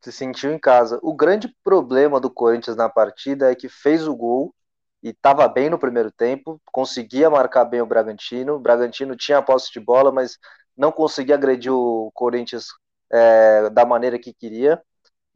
Se 0.00 0.10
sentiu 0.10 0.54
em 0.54 0.58
casa. 0.58 0.98
O 1.02 1.12
grande 1.12 1.54
problema 1.62 2.18
do 2.18 2.30
Corinthians 2.30 2.76
na 2.76 2.88
partida 2.88 3.52
é 3.52 3.54
que 3.54 3.68
fez 3.68 4.08
o 4.08 4.16
gol 4.16 4.54
e 5.02 5.10
estava 5.10 5.46
bem 5.48 5.68
no 5.68 5.78
primeiro 5.78 6.10
tempo, 6.10 6.58
conseguia 6.72 7.28
marcar 7.28 7.66
bem 7.66 7.82
o 7.82 7.86
Bragantino. 7.86 8.54
O 8.54 8.58
Bragantino 8.58 9.14
tinha 9.14 9.36
a 9.36 9.42
posse 9.42 9.70
de 9.70 9.80
bola, 9.80 10.10
mas 10.10 10.38
não 10.74 10.90
conseguia 10.90 11.34
agredir 11.34 11.72
o 11.72 12.10
Corinthians 12.14 12.68
é, 13.12 13.68
da 13.68 13.84
maneira 13.84 14.18
que 14.18 14.32
queria. 14.32 14.82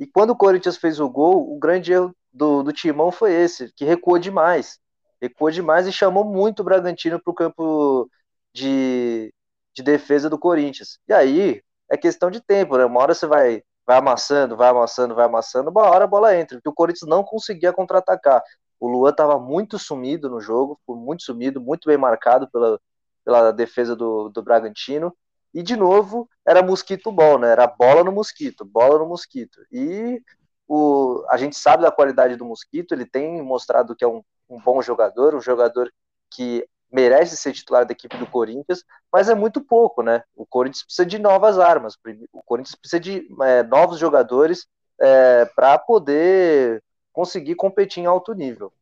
E 0.01 0.07
quando 0.07 0.31
o 0.31 0.37
Corinthians 0.37 0.79
fez 0.79 0.99
o 0.99 1.11
gol, 1.11 1.55
o 1.55 1.59
grande 1.59 1.93
erro 1.93 2.17
do, 2.33 2.63
do 2.63 2.73
Timão 2.73 3.13
foi 3.13 3.35
esse, 3.35 3.71
que 3.75 3.85
recuou 3.85 4.19
demais. 4.19 4.81
Recuou 5.21 5.51
demais 5.51 5.87
e 5.87 5.93
chamou 5.93 6.25
muito 6.25 6.61
o 6.61 6.65
Bragantino 6.65 7.21
para 7.23 7.31
o 7.31 7.35
campo 7.35 8.11
de, 8.55 9.33
de 9.75 9.83
defesa 9.83 10.31
do 10.31 10.39
Corinthians. 10.39 10.99
E 11.07 11.13
aí 11.13 11.63
é 11.91 11.99
questão 11.99 12.31
de 12.31 12.41
tempo, 12.41 12.79
né? 12.79 12.87
Uma 12.87 13.01
hora 13.01 13.15
você 13.15 13.27
vai, 13.27 13.63
vai 13.87 13.99
amassando, 13.99 14.57
vai 14.57 14.71
amassando, 14.71 15.15
vai 15.15 15.27
amassando, 15.27 15.71
uma 15.71 15.83
hora 15.83 16.05
a 16.05 16.09
bola 16.09 16.35
entra, 16.35 16.57
porque 16.57 16.71
o 16.71 16.75
Corinthians 16.75 17.09
não 17.09 17.23
conseguia 17.23 17.73
contra-atacar. 17.73 18.43
O 18.81 18.89
Luan 18.89 19.11
estava 19.11 19.39
muito 19.39 19.79
sumido 19.79 20.31
no 20.31 20.41
jogo, 20.41 20.81
muito 20.89 21.23
sumido, 21.25 21.61
muito 21.61 21.87
bem 21.87 21.99
marcado 21.99 22.49
pela, 22.51 22.81
pela 23.23 23.53
defesa 23.53 23.95
do, 23.95 24.31
do 24.31 24.43
Bragantino. 24.43 25.15
E 25.53 25.63
de 25.63 25.77
novo, 25.77 26.29
era 26.47 26.63
mosquito 26.63 27.11
bom, 27.11 27.39
né? 27.39 27.51
Era 27.51 27.67
bola 27.67 28.05
no 28.05 28.13
mosquito, 28.13 28.65
bola 28.65 28.99
no 28.99 29.07
mosquito. 29.07 29.61
E 29.73 30.23
o, 30.69 31.25
a 31.29 31.37
gente 31.37 31.57
sabe 31.57 31.83
da 31.83 31.91
qualidade 31.91 32.37
do 32.37 32.45
mosquito, 32.45 32.93
ele 32.93 33.05
tem 33.05 33.43
mostrado 33.43 33.97
que 33.97 34.05
é 34.05 34.09
um, 34.09 34.23
um 34.49 34.61
bom 34.61 34.81
jogador, 34.81 35.35
um 35.35 35.41
jogador 35.41 35.93
que 36.31 36.65
merece 36.93 37.37
ser 37.37 37.53
titular 37.53 37.85
da 37.85 37.93
equipe 37.93 38.17
do 38.17 38.27
Corinthians, 38.27 38.85
mas 39.13 39.29
é 39.29 39.35
muito 39.35 39.61
pouco, 39.61 40.03
né? 40.03 40.23
O 40.35 40.45
Corinthians 40.45 40.85
precisa 40.85 41.07
de 41.07 41.19
novas 41.19 41.59
armas, 41.59 41.97
o 42.33 42.43
Corinthians 42.43 42.75
precisa 42.75 43.01
de 43.01 43.29
é, 43.43 43.63
novos 43.63 43.99
jogadores 43.99 44.67
é, 45.01 45.45
para 45.45 45.79
poder 45.79 46.83
conseguir 47.13 47.55
competir 47.55 48.03
em 48.03 48.07
alto 48.07 48.33
nível. 48.35 48.73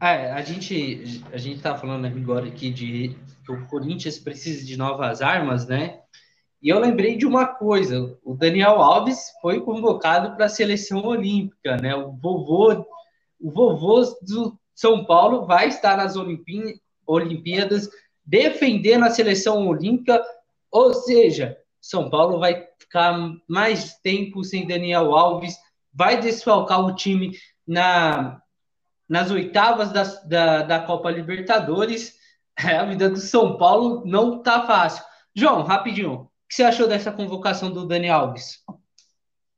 É, 0.00 0.32
a 0.32 0.42
gente 0.42 1.22
a 1.32 1.36
gente 1.36 1.60
tá 1.60 1.76
falando 1.76 2.06
agora 2.06 2.46
aqui 2.46 2.70
de 2.70 3.16
que 3.44 3.52
o 3.52 3.66
Corinthians 3.66 4.18
precisa 4.18 4.64
de 4.64 4.76
novas 4.76 5.22
armas, 5.22 5.66
né? 5.66 6.00
E 6.62 6.68
eu 6.68 6.78
lembrei 6.78 7.16
de 7.16 7.26
uma 7.26 7.46
coisa: 7.46 8.16
o 8.24 8.34
Daniel 8.34 8.80
Alves 8.80 9.32
foi 9.40 9.60
convocado 9.60 10.34
para 10.34 10.46
a 10.46 10.48
seleção 10.48 11.04
olímpica, 11.04 11.76
né? 11.76 11.94
O 11.94 12.12
vovô, 12.12 12.86
o 13.40 13.50
vovô 13.50 14.00
do 14.22 14.58
São 14.74 15.04
Paulo 15.04 15.46
vai 15.46 15.68
estar 15.68 15.96
nas 15.96 16.16
Olimpíadas 17.06 17.88
defendendo 18.24 19.04
a 19.04 19.10
seleção 19.10 19.68
olímpica, 19.68 20.24
ou 20.70 20.94
seja, 20.94 21.56
São 21.80 22.08
Paulo 22.08 22.38
vai 22.38 22.66
ficar 22.78 23.18
mais 23.46 23.98
tempo 23.98 24.42
sem 24.42 24.66
Daniel 24.66 25.14
Alves, 25.14 25.58
vai 25.92 26.18
desfalcar 26.18 26.80
o 26.80 26.94
time 26.94 27.36
na, 27.66 28.40
nas 29.08 29.30
oitavas 29.30 29.92
da, 29.92 30.02
da, 30.24 30.62
da 30.62 30.80
Copa 30.80 31.10
Libertadores. 31.10 32.14
a 32.56 32.84
vida 32.84 33.08
do 33.08 33.18
São 33.18 33.56
Paulo 33.58 34.02
não 34.04 34.42
tá 34.42 34.66
fácil. 34.66 35.04
João, 35.34 35.62
rapidinho, 35.62 36.12
o 36.12 36.28
que 36.48 36.54
você 36.54 36.62
achou 36.62 36.86
dessa 36.86 37.10
convocação 37.10 37.70
do 37.70 37.86
Dani 37.86 38.08
Alves? 38.08 38.62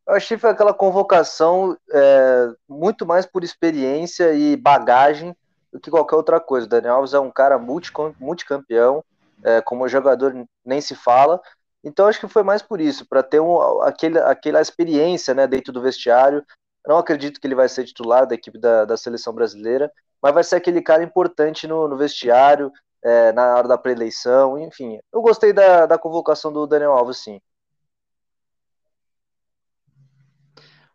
Eu 0.07 0.15
achei 0.15 0.37
que 0.37 0.41
foi 0.41 0.51
aquela 0.51 0.73
convocação 0.73 1.77
é, 1.93 2.49
muito 2.69 3.05
mais 3.05 3.27
por 3.27 3.43
experiência 3.43 4.33
e 4.33 4.57
bagagem 4.57 5.37
do 5.73 5.81
que 5.81 5.91
qualquer 5.91 6.17
outra 6.17 6.41
coisa. 6.41 6.67
O 6.67 6.71
Dani 6.71 6.87
Alves 6.87 7.13
é 7.13 7.19
um 7.19 7.31
cara 7.31 7.59
multicampeão, 7.59 9.05
é, 9.43 9.61
como 9.61 9.89
jogador 9.89 10.47
nem 10.65 10.81
se 10.81 10.95
fala. 10.95 11.41
Então 11.83 12.07
acho 12.07 12.21
que 12.21 12.29
foi 12.29 12.43
mais 12.43 12.63
por 12.63 12.81
isso, 12.81 13.07
para 13.07 13.23
ter 13.23 13.41
um, 13.41 13.83
aquele, 13.83 14.19
aquela 14.19 14.61
experiência 14.61 15.35
né, 15.35 15.47
dentro 15.47 15.73
do 15.73 15.83
vestiário. 15.83 16.45
Não 16.87 16.99
acredito 16.99 17.41
que 17.41 17.47
ele 17.47 17.55
vai 17.55 17.69
ser 17.69 17.85
titular 17.85 18.27
da 18.27 18.35
equipe 18.35 18.59
da, 18.59 18.85
da 18.85 18.97
seleção 18.97 19.33
brasileira, 19.33 19.91
mas 20.23 20.35
vai 20.35 20.45
ser 20.45 20.57
aquele 20.57 20.81
cara 20.81 21.03
importante 21.03 21.67
no, 21.67 21.89
no 21.89 21.97
vestiário, 21.97 22.73
é, 23.05 23.33
na 23.33 23.57
hora 23.57 23.69
da 23.69 23.79
preeleição, 23.79 24.59
enfim. 24.59 24.99
Eu 25.13 25.21
gostei 25.23 25.53
da, 25.53 25.87
da 25.87 25.99
convocação 25.99 26.53
do 26.53 26.67
Daniel 26.67 26.93
Alves, 26.93 27.19
sim. 27.19 27.41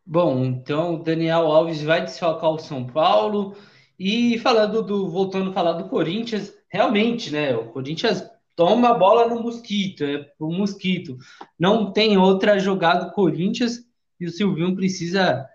Bom, 0.06 0.44
então 0.44 0.96
o 0.96 1.04
Daniel 1.04 1.46
Alves 1.48 1.82
vai 1.82 2.04
desfalcar 2.04 2.50
o 2.50 2.60
São 2.60 2.86
Paulo. 2.86 3.56
E 3.98 4.40
falando 4.40 4.82
do. 4.82 5.10
Voltando 5.10 5.52
a 5.52 5.54
falar 5.54 5.74
do 5.74 5.88
Corinthians, 5.88 6.54
realmente, 6.70 7.32
né? 7.32 7.56
O 7.56 7.72
Corinthians 7.72 8.28
toma 8.56 8.90
a 8.90 8.94
bola 8.94 9.28
no 9.28 9.42
mosquito, 9.42 10.04
é 10.04 10.30
o 10.40 10.52
mosquito. 10.52 11.18
Não 11.58 11.94
tem 11.94 12.18
outra 12.18 12.60
jogada 12.60 13.06
do 13.06 13.12
Corinthians 13.12 13.86
e 14.20 14.26
o 14.26 14.32
Silvinho 14.32 14.76
precisa 14.76 15.48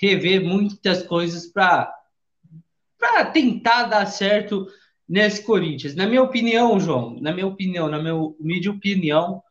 rever 0.00 0.44
muitas 0.44 1.02
coisas 1.02 1.46
para 1.46 1.92
tentar 3.32 3.84
dar 3.84 4.06
certo 4.06 4.66
nesse 5.08 5.42
Corinthians. 5.42 5.94
Na 5.94 6.06
minha 6.06 6.22
opinião, 6.22 6.80
João, 6.80 7.18
na 7.20 7.32
minha 7.32 7.46
opinião, 7.46 7.88
na 7.88 7.98
minha 7.98 8.14
humilde 8.14 8.68
opinião, 8.68 9.42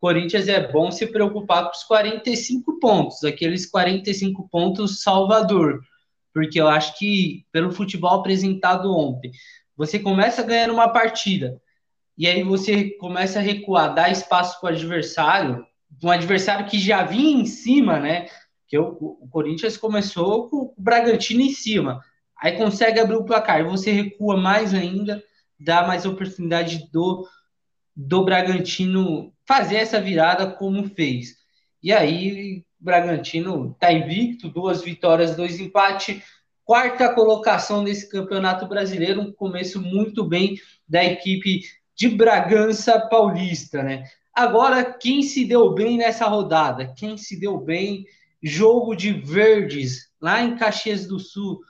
Corinthians 0.00 0.48
é 0.48 0.70
bom 0.70 0.90
se 0.90 1.06
preocupar 1.06 1.64
com 1.64 1.70
os 1.70 1.84
45 1.84 2.78
pontos, 2.78 3.24
aqueles 3.24 3.66
45 3.66 4.48
pontos 4.48 5.02
Salvador, 5.02 5.80
porque 6.32 6.60
eu 6.60 6.68
acho 6.68 6.98
que 6.98 7.46
pelo 7.50 7.72
futebol 7.72 8.20
apresentado 8.20 8.94
ontem, 8.94 9.30
você 9.76 9.98
começa 9.98 10.42
ganhando 10.42 10.74
uma 10.74 10.88
partida 10.88 11.60
e 12.16 12.26
aí 12.26 12.42
você 12.42 12.90
começa 12.98 13.38
a 13.38 13.42
recuar, 13.42 13.94
dar 13.94 14.10
espaço 14.10 14.60
para 14.60 14.72
o 14.72 14.74
adversário, 14.74 15.66
um 16.02 16.10
adversário 16.10 16.66
que 16.66 16.78
já 16.78 17.02
vinha 17.04 17.40
em 17.40 17.46
cima, 17.46 17.98
né? 17.98 18.28
Que 18.68 18.78
o, 18.78 19.18
o 19.20 19.28
Corinthians 19.28 19.76
começou 19.76 20.48
com 20.48 20.56
o 20.56 20.74
Bragantino 20.76 21.40
em 21.40 21.52
cima. 21.52 22.00
Aí 22.40 22.56
consegue 22.56 23.00
abrir 23.00 23.16
o 23.16 23.24
placar, 23.24 23.64
você 23.64 23.90
recua 23.90 24.36
mais 24.36 24.74
ainda, 24.74 25.22
dá 25.58 25.86
mais 25.86 26.04
oportunidade 26.04 26.88
do, 26.92 27.26
do 27.94 28.24
Bragantino 28.24 29.32
fazer 29.46 29.76
essa 29.76 30.00
virada 30.00 30.50
como 30.50 30.88
fez. 30.90 31.36
E 31.82 31.92
aí, 31.92 32.64
o 32.80 32.84
Bragantino 32.84 33.72
está 33.72 33.92
invicto, 33.92 34.48
duas 34.48 34.82
vitórias, 34.82 35.36
dois 35.36 35.58
empates, 35.58 36.22
quarta 36.64 37.14
colocação 37.14 37.82
nesse 37.82 38.08
campeonato 38.10 38.66
brasileiro, 38.66 39.20
um 39.20 39.32
começo 39.32 39.80
muito 39.80 40.24
bem 40.24 40.60
da 40.86 41.04
equipe 41.04 41.62
de 41.94 42.08
Bragança 42.08 43.00
Paulista, 43.08 43.82
né? 43.82 44.04
Agora, 44.34 44.84
quem 44.84 45.22
se 45.22 45.46
deu 45.46 45.72
bem 45.72 45.96
nessa 45.96 46.26
rodada? 46.26 46.92
Quem 46.94 47.16
se 47.16 47.40
deu 47.40 47.58
bem? 47.58 48.04
Jogo 48.42 48.94
de 48.94 49.12
verdes, 49.12 50.10
lá 50.20 50.42
em 50.42 50.56
Caxias 50.56 51.06
do 51.06 51.18
Sul. 51.18 51.60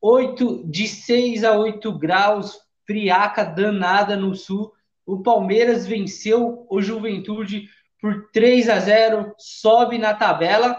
8, 0.00 0.64
de 0.68 0.86
6 0.86 1.44
a 1.44 1.52
8 1.56 1.98
graus, 1.98 2.58
friaca 2.86 3.44
danada 3.44 4.16
no 4.16 4.34
sul. 4.34 4.72
O 5.06 5.22
Palmeiras 5.22 5.86
venceu 5.86 6.66
o 6.70 6.82
Juventude 6.82 7.68
por 8.00 8.28
3 8.30 8.68
a 8.68 8.80
0, 8.80 9.34
sobe 9.38 9.96
na 9.96 10.12
tabela. 10.12 10.76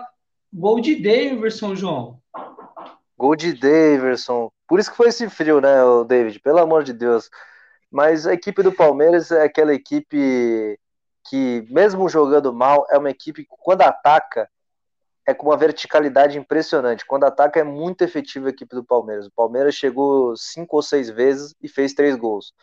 Gol 0.53 0.79
de 0.79 0.95
Davidson, 0.95 1.75
João. 1.75 2.21
Gol 3.17 3.35
de 3.35 3.53
Daverson. 3.53 4.51
Por 4.67 4.79
isso 4.79 4.91
que 4.91 4.97
foi 4.97 5.07
esse 5.07 5.29
frio, 5.29 5.61
né, 5.61 5.75
David? 6.07 6.39
Pelo 6.39 6.59
amor 6.59 6.83
de 6.83 6.93
Deus. 6.93 7.29
Mas 7.89 8.27
a 8.27 8.33
equipe 8.33 8.61
do 8.61 8.71
Palmeiras 8.71 9.31
é 9.31 9.43
aquela 9.43 9.73
equipe 9.73 10.77
que, 11.27 11.65
mesmo 11.69 12.09
jogando 12.09 12.53
mal, 12.53 12.85
é 12.89 12.97
uma 12.97 13.09
equipe 13.09 13.43
que, 13.43 13.49
quando 13.49 13.81
ataca, 13.81 14.49
é 15.25 15.33
com 15.33 15.47
uma 15.47 15.57
verticalidade 15.57 16.37
impressionante. 16.37 17.05
Quando 17.05 17.23
ataca, 17.23 17.59
é 17.59 17.63
muito 17.63 18.03
efetiva 18.03 18.47
a 18.47 18.49
equipe 18.51 18.75
do 18.75 18.83
Palmeiras. 18.83 19.25
O 19.25 19.31
Palmeiras 19.31 19.75
chegou 19.75 20.35
cinco 20.37 20.75
ou 20.75 20.81
seis 20.81 21.09
vezes 21.09 21.55
e 21.61 21.67
fez 21.67 21.93
três 21.93 22.15
gols. 22.15 22.53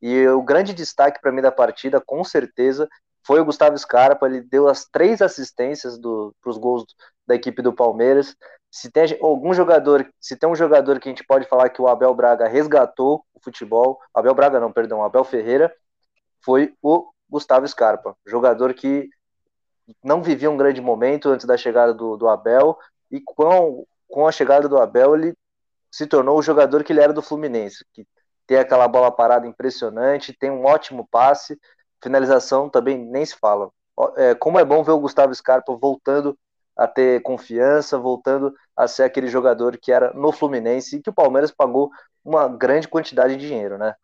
E 0.00 0.26
o 0.28 0.42
grande 0.42 0.72
destaque 0.72 1.20
para 1.20 1.32
mim 1.32 1.42
da 1.42 1.50
partida, 1.50 2.00
com 2.00 2.22
certeza, 2.22 2.88
foi 3.26 3.40
o 3.40 3.44
Gustavo 3.44 3.76
Scarpa. 3.76 4.26
Ele 4.26 4.40
deu 4.40 4.68
as 4.68 4.84
três 4.84 5.20
assistências 5.20 5.98
para 5.98 6.50
os 6.50 6.56
gols 6.56 6.84
da 7.26 7.34
equipe 7.34 7.60
do 7.60 7.72
Palmeiras. 7.72 8.36
Se 8.70 8.90
tem 8.90 9.18
algum 9.20 9.52
jogador, 9.52 10.08
se 10.20 10.36
tem 10.36 10.48
um 10.48 10.54
jogador 10.54 11.00
que 11.00 11.08
a 11.08 11.12
gente 11.12 11.24
pode 11.24 11.48
falar 11.48 11.68
que 11.70 11.82
o 11.82 11.88
Abel 11.88 12.14
Braga 12.14 12.46
resgatou 12.46 13.24
o 13.34 13.40
futebol, 13.42 13.98
Abel 14.14 14.34
Braga 14.34 14.60
não, 14.60 14.70
perdão, 14.70 15.02
Abel 15.02 15.24
Ferreira, 15.24 15.74
foi 16.44 16.74
o 16.82 17.08
Gustavo 17.28 17.66
Scarpa, 17.66 18.14
jogador 18.26 18.72
que 18.74 19.08
não 20.02 20.22
vivia 20.22 20.50
um 20.50 20.56
grande 20.56 20.80
momento 20.80 21.28
antes 21.30 21.46
da 21.46 21.56
chegada 21.56 21.92
do, 21.94 22.16
do 22.16 22.28
Abel, 22.28 22.78
e 23.10 23.20
com, 23.20 23.86
com 24.08 24.26
a 24.26 24.32
chegada 24.32 24.68
do 24.68 24.78
Abel, 24.78 25.14
ele 25.14 25.34
se 25.90 26.06
tornou 26.06 26.38
o 26.38 26.42
jogador 26.42 26.84
que 26.84 26.92
ele 26.92 27.00
era 27.00 27.12
do 27.12 27.22
Fluminense, 27.22 27.84
que 27.92 28.06
tem 28.46 28.58
aquela 28.58 28.88
bola 28.88 29.10
parada 29.10 29.46
impressionante, 29.46 30.32
tem 30.32 30.50
um 30.50 30.64
ótimo 30.64 31.06
passe, 31.10 31.58
finalização 32.02 32.68
também 32.68 32.98
nem 32.98 33.24
se 33.24 33.36
fala. 33.36 33.70
É, 34.16 34.34
como 34.34 34.58
é 34.58 34.64
bom 34.64 34.82
ver 34.82 34.92
o 34.92 35.00
Gustavo 35.00 35.34
Scarpa 35.34 35.76
voltando 35.76 36.38
a 36.76 36.86
ter 36.86 37.20
confiança, 37.22 37.98
voltando 37.98 38.54
a 38.76 38.86
ser 38.86 39.02
aquele 39.02 39.26
jogador 39.26 39.76
que 39.76 39.90
era 39.90 40.12
no 40.14 40.30
Fluminense 40.30 40.96
e 40.96 41.02
que 41.02 41.10
o 41.10 41.14
Palmeiras 41.14 41.50
pagou 41.50 41.90
uma 42.24 42.46
grande 42.46 42.86
quantidade 42.86 43.36
de 43.36 43.48
dinheiro, 43.48 43.76
né? 43.76 43.94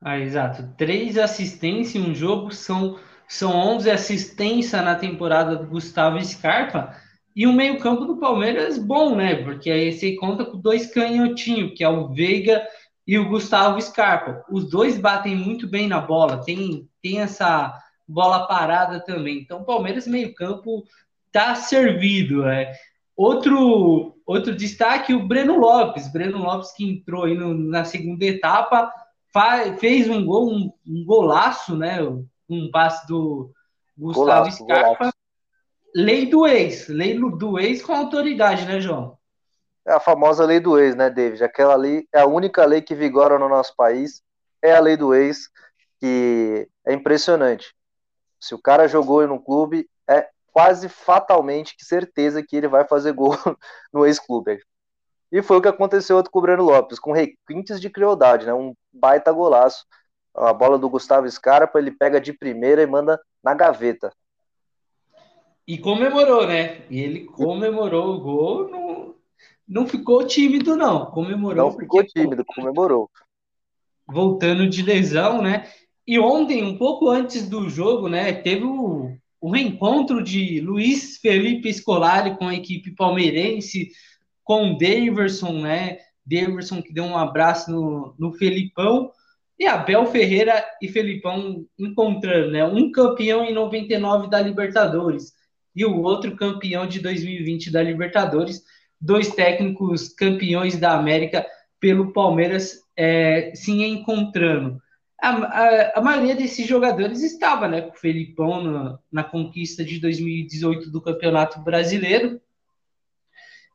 Ah, 0.00 0.18
exato. 0.18 0.68
Três 0.76 1.16
assistências 1.16 1.94
em 1.94 2.10
um 2.10 2.14
jogo 2.14 2.52
são, 2.52 2.98
são 3.28 3.52
11 3.52 3.90
assistências 3.90 4.84
na 4.84 4.94
temporada 4.94 5.56
do 5.56 5.66
Gustavo 5.66 6.22
Scarpa 6.24 6.94
e 7.34 7.46
um 7.46 7.52
meio-campo 7.52 8.04
do 8.04 8.16
Palmeiras 8.16 8.78
bom, 8.78 9.14
né? 9.14 9.34
Porque 9.36 9.70
aí 9.70 9.92
você 9.92 10.16
conta 10.16 10.44
com 10.44 10.58
dois 10.58 10.86
canhotinhos, 10.86 11.72
que 11.76 11.84
é 11.84 11.88
o 11.88 12.08
Veiga 12.08 12.66
e 13.06 13.18
o 13.18 13.28
Gustavo 13.28 13.80
Scarpa. 13.80 14.44
Os 14.50 14.70
dois 14.70 14.98
batem 14.98 15.36
muito 15.36 15.68
bem 15.68 15.86
na 15.86 16.00
bola, 16.00 16.42
tem, 16.44 16.88
tem 17.02 17.20
essa 17.20 17.78
bola 18.08 18.46
parada 18.46 19.00
também. 19.00 19.38
Então, 19.38 19.60
o 19.60 19.64
Palmeiras 19.64 20.06
meio-campo 20.06 20.84
tá 21.30 21.54
servido. 21.54 22.46
É. 22.46 22.72
Outro, 23.16 24.16
outro 24.24 24.54
destaque, 24.54 25.14
o 25.14 25.26
Breno 25.26 25.58
Lopes. 25.58 26.10
Breno 26.10 26.38
Lopes 26.38 26.72
que 26.72 26.88
entrou 26.88 27.24
aí 27.24 27.34
no, 27.34 27.54
na 27.54 27.84
segunda 27.84 28.24
etapa, 28.24 28.92
faz, 29.32 29.78
fez 29.78 30.08
um 30.08 30.24
gol, 30.24 30.50
um, 30.50 30.72
um, 30.86 31.04
golaço, 31.04 31.76
né? 31.76 31.98
Um 32.48 32.70
passe 32.70 33.06
do 33.06 33.50
Gustavo 33.96 34.26
golaço, 34.26 34.64
Scarpa. 34.64 34.98
Golaço. 34.98 35.16
Lei 35.94 36.28
do 36.28 36.46
ex, 36.46 36.88
lei 36.88 37.18
do 37.18 37.58
ex 37.58 37.82
com 37.82 37.92
autoridade, 37.94 38.66
né, 38.66 38.80
João? 38.80 39.16
É 39.86 39.92
a 39.92 40.00
famosa 40.00 40.44
lei 40.44 40.60
do 40.60 40.78
ex, 40.78 40.94
né, 40.94 41.08
David? 41.08 41.42
Aquela 41.42 41.74
lei 41.74 42.06
é 42.12 42.20
a 42.20 42.26
única 42.26 42.64
lei 42.66 42.82
que 42.82 42.94
vigora 42.94 43.38
no 43.38 43.48
nosso 43.48 43.74
país, 43.74 44.22
é 44.60 44.74
a 44.74 44.80
lei 44.80 44.96
do 44.96 45.14
ex, 45.14 45.48
que 45.98 46.68
é 46.84 46.92
impressionante. 46.92 47.74
Se 48.38 48.54
o 48.54 48.60
cara 48.60 48.88
jogou 48.88 49.26
no 49.26 49.40
clube, 49.40 49.88
é 50.08 50.28
quase 50.52 50.88
fatalmente 50.88 51.76
que 51.76 51.84
certeza 51.84 52.42
que 52.42 52.56
ele 52.56 52.68
vai 52.68 52.86
fazer 52.86 53.12
gol 53.12 53.34
no 53.92 54.04
ex-clube. 54.04 54.58
E 55.30 55.42
foi 55.42 55.56
o 55.56 55.62
que 55.62 55.68
aconteceu 55.68 56.22
com 56.24 56.38
o 56.38 56.42
Breno 56.42 56.62
Lopes, 56.62 56.98
com 56.98 57.12
requintes 57.12 57.80
de 57.80 57.90
crueldade, 57.90 58.46
né? 58.46 58.54
Um 58.54 58.74
baita 58.92 59.32
golaço. 59.32 59.84
A 60.36 60.52
bola 60.52 60.78
do 60.78 60.88
Gustavo 60.88 61.30
Scarpa, 61.30 61.78
ele 61.78 61.90
pega 61.90 62.20
de 62.20 62.32
primeira 62.32 62.82
e 62.82 62.86
manda 62.86 63.20
na 63.42 63.54
gaveta. 63.54 64.12
E 65.66 65.78
comemorou, 65.78 66.46
né? 66.46 66.82
E 66.90 67.00
ele 67.00 67.24
comemorou 67.24 68.14
o 68.14 68.20
gol, 68.20 68.68
não, 68.68 69.14
não 69.66 69.86
ficou 69.86 70.26
tímido, 70.26 70.76
não. 70.76 71.06
Comemorou. 71.06 71.56
Não 71.56 71.78
ficou 71.78 72.04
tímido, 72.04 72.44
comemorou. 72.44 73.10
Voltando 74.06 74.68
de 74.68 74.82
lesão, 74.82 75.42
né? 75.42 75.68
E 76.06 76.18
ontem, 76.20 76.62
um 76.62 76.78
pouco 76.78 77.08
antes 77.08 77.48
do 77.48 77.68
jogo, 77.68 78.08
né? 78.08 78.32
Teve 78.32 78.64
o 78.64 79.16
o 79.46 79.50
reencontro 79.50 80.22
de 80.22 80.60
Luiz 80.60 81.18
Felipe 81.18 81.72
Scolari 81.72 82.36
com 82.36 82.48
a 82.48 82.54
equipe 82.54 82.90
palmeirense, 82.90 83.90
com 84.42 84.72
o 84.72 84.76
Daverson, 84.76 85.60
né? 85.60 85.98
Daverson 86.24 86.82
que 86.82 86.92
deu 86.92 87.04
um 87.04 87.16
abraço 87.16 87.70
no, 87.70 88.14
no 88.18 88.32
Felipão, 88.32 89.10
e 89.58 89.66
Abel 89.66 90.06
Ferreira 90.06 90.64
e 90.82 90.88
Felipão 90.88 91.64
encontrando, 91.78 92.50
né? 92.50 92.64
Um 92.64 92.90
campeão 92.90 93.44
em 93.44 93.54
99 93.54 94.28
da 94.28 94.40
Libertadores 94.40 95.32
e 95.74 95.84
o 95.84 96.02
outro 96.02 96.36
campeão 96.36 96.86
de 96.86 97.00
2020 97.00 97.70
da 97.70 97.82
Libertadores, 97.82 98.62
dois 99.00 99.28
técnicos 99.28 100.08
campeões 100.08 100.78
da 100.78 100.92
América 100.92 101.46
pelo 101.80 102.12
Palmeiras 102.12 102.82
é, 102.96 103.52
se 103.54 103.72
encontrando 103.72 104.80
a, 105.20 105.30
a, 105.30 105.98
a, 105.98 106.00
maioria 106.00 106.36
desses 106.36 106.66
jogadores 106.66 107.22
estava 107.22 107.68
né, 107.68 107.80
com 107.80 107.90
o 107.90 107.98
Felipão 107.98 108.62
na, 108.62 108.98
na, 109.10 109.24
conquista 109.24 109.84
de 109.84 109.98
2018 109.98 110.90
do 110.90 111.00
Campeonato 111.00 111.60
Brasileiro 111.60 112.40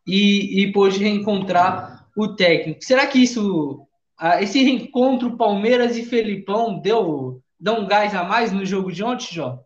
e, 0.06 0.62
e 0.62 0.72
pôde 0.72 1.00
reencontrar 1.00 2.08
o 2.16 2.30
técnico. 2.36 2.84
Será 2.84 3.08
que 3.08 3.20
isso, 3.20 3.88
esse 4.42 4.64
reencontro 4.64 5.38
Palmeiras 5.38 5.98
e 5.98 6.06
Felipão 6.06 6.80
deu, 6.80 7.42
deu 7.60 7.74
um 7.74 7.88
gás 7.88 8.14
a 8.16 8.24
mais 8.24 8.52
no 8.52 8.66
jogo 8.66 8.92
de 8.92 9.04
ontem, 9.04 9.34
João? 9.34 9.64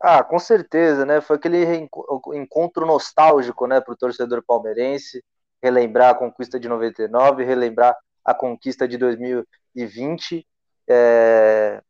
Ah, 0.00 0.22
com 0.22 0.38
certeza, 0.38 1.06
né? 1.06 1.20
Foi 1.20 1.36
aquele 1.36 1.88
encontro 2.34 2.84
nostálgico, 2.84 3.66
né, 3.66 3.80
para 3.80 3.94
o 3.94 3.96
torcedor 3.96 4.42
palmeirense, 4.46 5.24
relembrar 5.62 6.10
a 6.10 6.14
conquista 6.14 6.60
de 6.60 6.68
99, 6.68 7.42
relembrar 7.42 7.96
a 8.22 8.34
conquista 8.34 8.86
de 8.86 8.98
2020 8.98 10.46
é, 10.88 11.82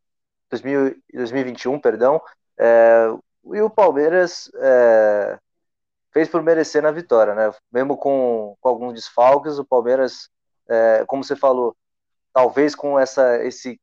2000, 0.50 0.96
2021, 1.12 1.80
perdão, 1.80 2.20
é, 2.58 3.08
e 3.52 3.60
o 3.60 3.70
Palmeiras 3.70 4.50
é, 4.56 5.38
fez 6.12 6.28
por 6.28 6.42
merecer 6.42 6.82
na 6.82 6.90
vitória, 6.90 7.34
né? 7.34 7.52
Mesmo 7.72 7.96
com, 7.96 8.56
com 8.60 8.68
alguns 8.68 8.94
desfalques, 8.94 9.58
o 9.58 9.64
Palmeiras, 9.64 10.30
é, 10.68 11.04
como 11.06 11.22
você 11.22 11.36
falou, 11.36 11.76
talvez 12.32 12.74
com 12.74 12.98
essa, 12.98 13.42
esse 13.44 13.80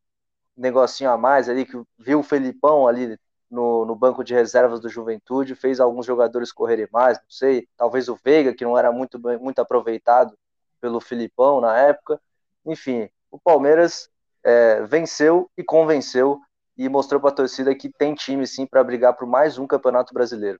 negocinho 0.55 1.09
a 1.09 1.17
mais 1.17 1.49
ali, 1.49 1.65
que 1.65 1.81
viu 1.97 2.19
o 2.19 2.23
Felipão 2.23 2.87
ali 2.87 3.17
no, 3.49 3.85
no 3.85 3.95
banco 3.95 4.23
de 4.23 4.33
reservas 4.33 4.79
do 4.79 4.89
Juventude, 4.89 5.55
fez 5.55 5.79
alguns 5.79 6.05
jogadores 6.05 6.51
correrem 6.51 6.87
mais, 6.91 7.17
não 7.17 7.29
sei, 7.29 7.67
talvez 7.77 8.07
o 8.07 8.17
Veiga, 8.23 8.53
que 8.53 8.63
não 8.63 8.77
era 8.77 8.91
muito, 8.91 9.19
muito 9.39 9.59
aproveitado 9.59 10.37
pelo 10.79 10.99
Filipão 10.99 11.61
na 11.61 11.77
época, 11.77 12.19
enfim, 12.65 13.09
o 13.29 13.39
Palmeiras 13.39 14.09
é, 14.43 14.81
venceu 14.83 15.49
e 15.57 15.63
convenceu 15.63 16.39
e 16.77 16.89
mostrou 16.89 17.19
para 17.19 17.29
a 17.29 17.33
torcida 17.33 17.75
que 17.75 17.89
tem 17.89 18.15
time 18.15 18.47
sim 18.47 18.65
para 18.65 18.83
brigar 18.83 19.15
por 19.15 19.27
mais 19.27 19.57
um 19.57 19.67
campeonato 19.67 20.13
brasileiro. 20.13 20.59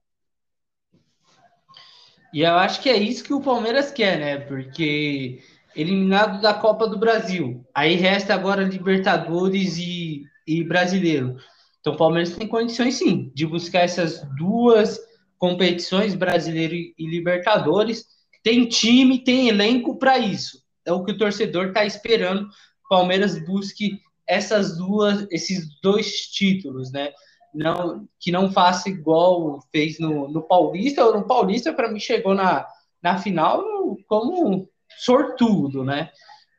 E 2.34 2.42
eu 2.42 2.54
acho 2.56 2.82
que 2.82 2.90
é 2.90 2.96
isso 2.96 3.24
que 3.24 3.34
o 3.34 3.42
Palmeiras 3.42 3.92
quer, 3.92 4.18
né? 4.18 4.40
Porque 4.40 5.44
eliminado 5.76 6.42
da 6.42 6.54
Copa 6.54 6.88
do 6.88 6.98
Brasil, 6.98 7.66
aí 7.74 7.96
resta 7.96 8.34
agora 8.34 8.64
Libertadores 8.64 9.78
e, 9.78 10.24
e 10.46 10.64
Brasileiro. 10.64 11.38
Então 11.80 11.94
o 11.94 11.98
Palmeiras 11.98 12.36
tem 12.36 12.48
condições 12.48 12.96
sim 12.96 13.32
de 13.34 13.46
buscar 13.46 13.80
essas 13.80 14.22
duas 14.38 15.00
competições, 15.38 16.14
Brasileiro 16.14 16.76
e 16.76 16.94
Libertadores. 17.08 18.06
Tem 18.44 18.68
time, 18.68 19.24
tem 19.24 19.50
elenco 19.50 19.98
para 19.98 20.18
isso. 20.18 20.62
É 20.86 20.92
o 20.92 21.04
que 21.04 21.12
o 21.12 21.18
torcedor 21.18 21.68
está 21.68 21.86
esperando 21.86 22.48
Palmeiras 22.92 23.40
busque 23.46 24.02
essas 24.28 24.78
duas, 24.78 25.26
esses 25.32 25.80
dois 25.82 26.12
títulos, 26.30 26.92
né? 26.92 27.14
Não, 27.54 28.06
que 28.20 28.34
não 28.34 28.52
faça 28.52 28.90
igual 28.90 29.62
fez 29.72 29.98
no, 29.98 30.28
no 30.28 30.42
Paulista. 30.42 31.10
No 31.10 31.26
Paulista, 31.26 31.72
para 31.72 31.90
mim, 31.90 32.02
chegou 32.02 32.36
na, 32.36 32.68
na 33.02 33.18
final 33.18 33.64
como 34.10 34.70
sortudo, 34.98 35.84
né? 35.84 36.10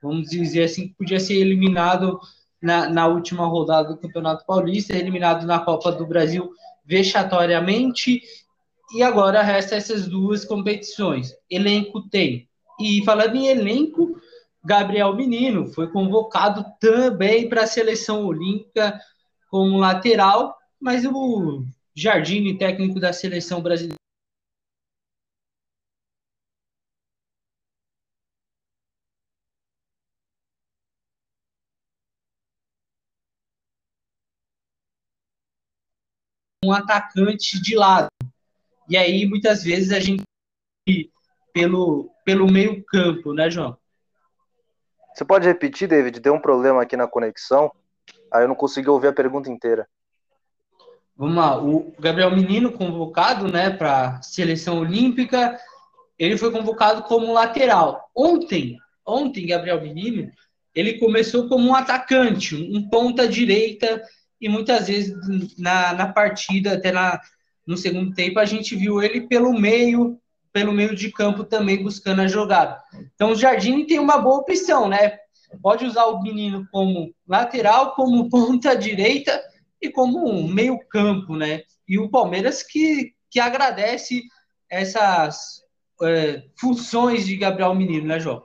Vamos 0.03 0.29
dizer 0.29 0.64
assim, 0.64 0.88
que 0.88 0.95
podia 0.95 1.21
ser 1.21 1.35
eliminado 1.35 2.18
na, 2.61 2.88
na 2.88 3.07
última 3.07 3.47
rodada 3.47 3.88
do 3.88 3.99
Campeonato 3.99 4.45
Paulista, 4.47 4.97
eliminado 4.97 5.47
na 5.47 5.61
Copa 5.61 5.92
do 5.92 6.07
Brasil 6.07 6.51
vexatoriamente, 6.85 8.21
e 8.95 9.03
agora 9.03 9.42
resta 9.42 9.77
essas 9.77 10.07
duas 10.07 10.45
competições. 10.45 11.35
Elenco 11.49 12.09
tem. 12.09 12.49
E 12.81 13.03
falando 13.05 13.37
em 13.37 13.47
elenco, 13.47 14.21
Gabriel 14.64 15.14
Menino 15.14 15.66
foi 15.66 15.88
convocado 15.88 16.64
também 16.81 17.49
para 17.49 17.62
a 17.62 17.66
seleção 17.66 18.25
olímpica 18.27 19.01
como 19.51 19.79
lateral, 19.79 20.57
mas 20.81 21.05
o 21.05 21.64
Jardine, 21.95 22.59
técnico 22.59 22.99
da 22.99 23.12
seleção 23.12 23.61
brasileira, 23.61 23.97
um 36.64 36.72
atacante 36.72 37.61
de 37.61 37.75
lado. 37.75 38.09
E 38.88 38.96
aí, 38.96 39.27
muitas 39.27 39.62
vezes, 39.62 39.92
a 39.92 40.01
gente 40.01 40.22
pelo, 41.53 42.11
pelo 42.25 42.51
meio 42.51 42.83
campo, 42.85 43.33
né, 43.33 43.51
João? 43.51 43.77
Você 45.14 45.25
pode 45.25 45.46
repetir, 45.46 45.88
David? 45.88 46.20
Deu 46.20 46.35
um 46.35 46.40
problema 46.40 46.83
aqui 46.83 46.96
na 46.96 47.07
conexão. 47.07 47.70
Aí 48.33 48.44
eu 48.44 48.48
não 48.48 48.55
consegui 48.55 48.88
ouvir 48.88 49.09
a 49.09 49.12
pergunta 49.12 49.51
inteira. 49.51 49.87
Vamos 51.14 51.37
lá. 51.37 51.62
O 51.62 51.92
Gabriel 51.98 52.35
Menino, 52.35 52.72
convocado 52.72 53.46
né, 53.46 53.70
para 53.70 54.16
a 54.16 54.22
seleção 54.22 54.79
olímpica, 54.79 55.61
ele 56.18 56.38
foi 56.38 56.51
convocado 56.51 57.03
como 57.03 57.33
lateral. 57.33 58.11
Ontem, 58.14 58.79
ontem, 59.07 59.46
Gabriel 59.46 59.83
Menino, 59.83 60.31
ele 60.75 60.98
começou 60.98 61.48
como 61.48 61.68
um 61.68 61.75
atacante, 61.75 62.57
um 62.57 62.88
ponta 62.88 63.29
direita, 63.29 64.03
e 64.42 64.48
muitas 64.48 64.88
vezes 64.88 65.16
na, 65.57 65.92
na 65.92 66.12
partida, 66.12 66.72
até 66.72 66.90
na, 66.90 67.20
no 67.64 67.76
segundo 67.76 68.12
tempo, 68.12 68.40
a 68.40 68.44
gente 68.44 68.74
viu 68.74 69.00
ele 69.00 69.20
pelo 69.28 69.52
meio, 69.52 70.20
pelo 70.52 70.72
meio 70.72 70.96
de 70.96 71.12
campo 71.12 71.44
também 71.44 71.81
buscando 71.81 72.22
a 72.22 72.26
jogada. 72.26 72.83
Então 73.14 73.31
o 73.31 73.37
Jardim 73.37 73.87
tem 73.87 74.00
uma 74.00 74.18
boa 74.18 74.38
opção, 74.38 74.88
né? 74.88 75.16
Pode 75.62 75.85
usar 75.85 76.07
o 76.07 76.20
menino 76.20 76.66
como 76.72 77.14
lateral, 77.26 77.94
como 77.94 78.28
ponta 78.31 78.74
direita 78.74 79.40
e 79.81 79.88
como 79.88 80.48
meio 80.48 80.76
campo, 80.88 81.37
né? 81.37 81.62
E 81.87 81.96
o 81.96 82.11
Palmeiras 82.11 82.64
que, 82.64 83.14
que 83.31 83.38
agradece 83.38 84.22
essas 84.68 85.62
é, 86.02 86.42
funções 86.59 87.26
de 87.26 87.37
Gabriel 87.37 87.74
Menino, 87.76 88.09
né, 88.09 88.18
João? 88.18 88.42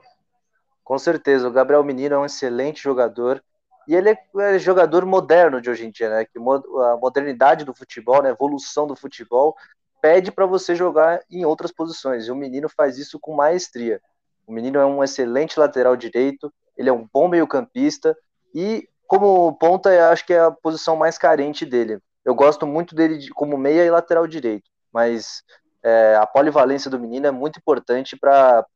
Com 0.84 0.98
certeza, 0.98 1.48
o 1.48 1.52
Gabriel 1.52 1.82
Menino 1.82 2.14
é 2.14 2.18
um 2.18 2.24
excelente 2.24 2.82
jogador 2.82 3.42
e 3.88 3.94
ele 3.94 4.10
é, 4.10 4.18
é 4.38 4.58
jogador 4.58 5.06
moderno 5.06 5.62
de 5.62 5.70
hoje 5.70 5.86
em 5.86 5.90
dia, 5.90 6.10
né? 6.10 6.24
Que 6.26 6.38
a 6.38 6.96
modernidade 6.98 7.64
do 7.64 7.74
futebol, 7.74 8.22
né? 8.22 8.28
a 8.28 8.32
evolução 8.32 8.86
do 8.86 8.94
futebol 8.94 9.56
pede 10.02 10.30
para 10.30 10.44
você 10.44 10.74
jogar 10.74 11.22
em 11.30 11.46
outras 11.46 11.72
posições. 11.72 12.26
E 12.26 12.30
o 12.30 12.36
menino 12.36 12.68
faz 12.68 12.98
isso 12.98 13.18
com 13.18 13.34
maestria. 13.34 13.98
O 14.46 14.52
menino 14.52 14.78
é 14.78 14.84
um 14.84 15.02
excelente 15.02 15.58
lateral 15.58 15.96
direito, 15.96 16.52
ele 16.76 16.90
é 16.90 16.92
um 16.92 17.08
bom 17.10 17.28
meio-campista 17.28 18.14
e 18.54 18.86
como 19.06 19.54
ponta, 19.54 19.90
eu 19.90 20.04
acho 20.04 20.26
que 20.26 20.34
é 20.34 20.40
a 20.40 20.50
posição 20.50 20.94
mais 20.94 21.16
carente 21.16 21.64
dele. 21.64 21.98
Eu 22.22 22.34
gosto 22.34 22.66
muito 22.66 22.94
dele 22.94 23.26
como 23.30 23.56
meia 23.56 23.86
e 23.86 23.90
lateral 23.90 24.26
direito, 24.26 24.70
mas 24.92 25.42
é, 25.82 26.14
a 26.16 26.26
polivalência 26.26 26.90
do 26.90 27.00
menino 27.00 27.26
é 27.26 27.30
muito 27.30 27.58
importante 27.58 28.18
para 28.18 28.66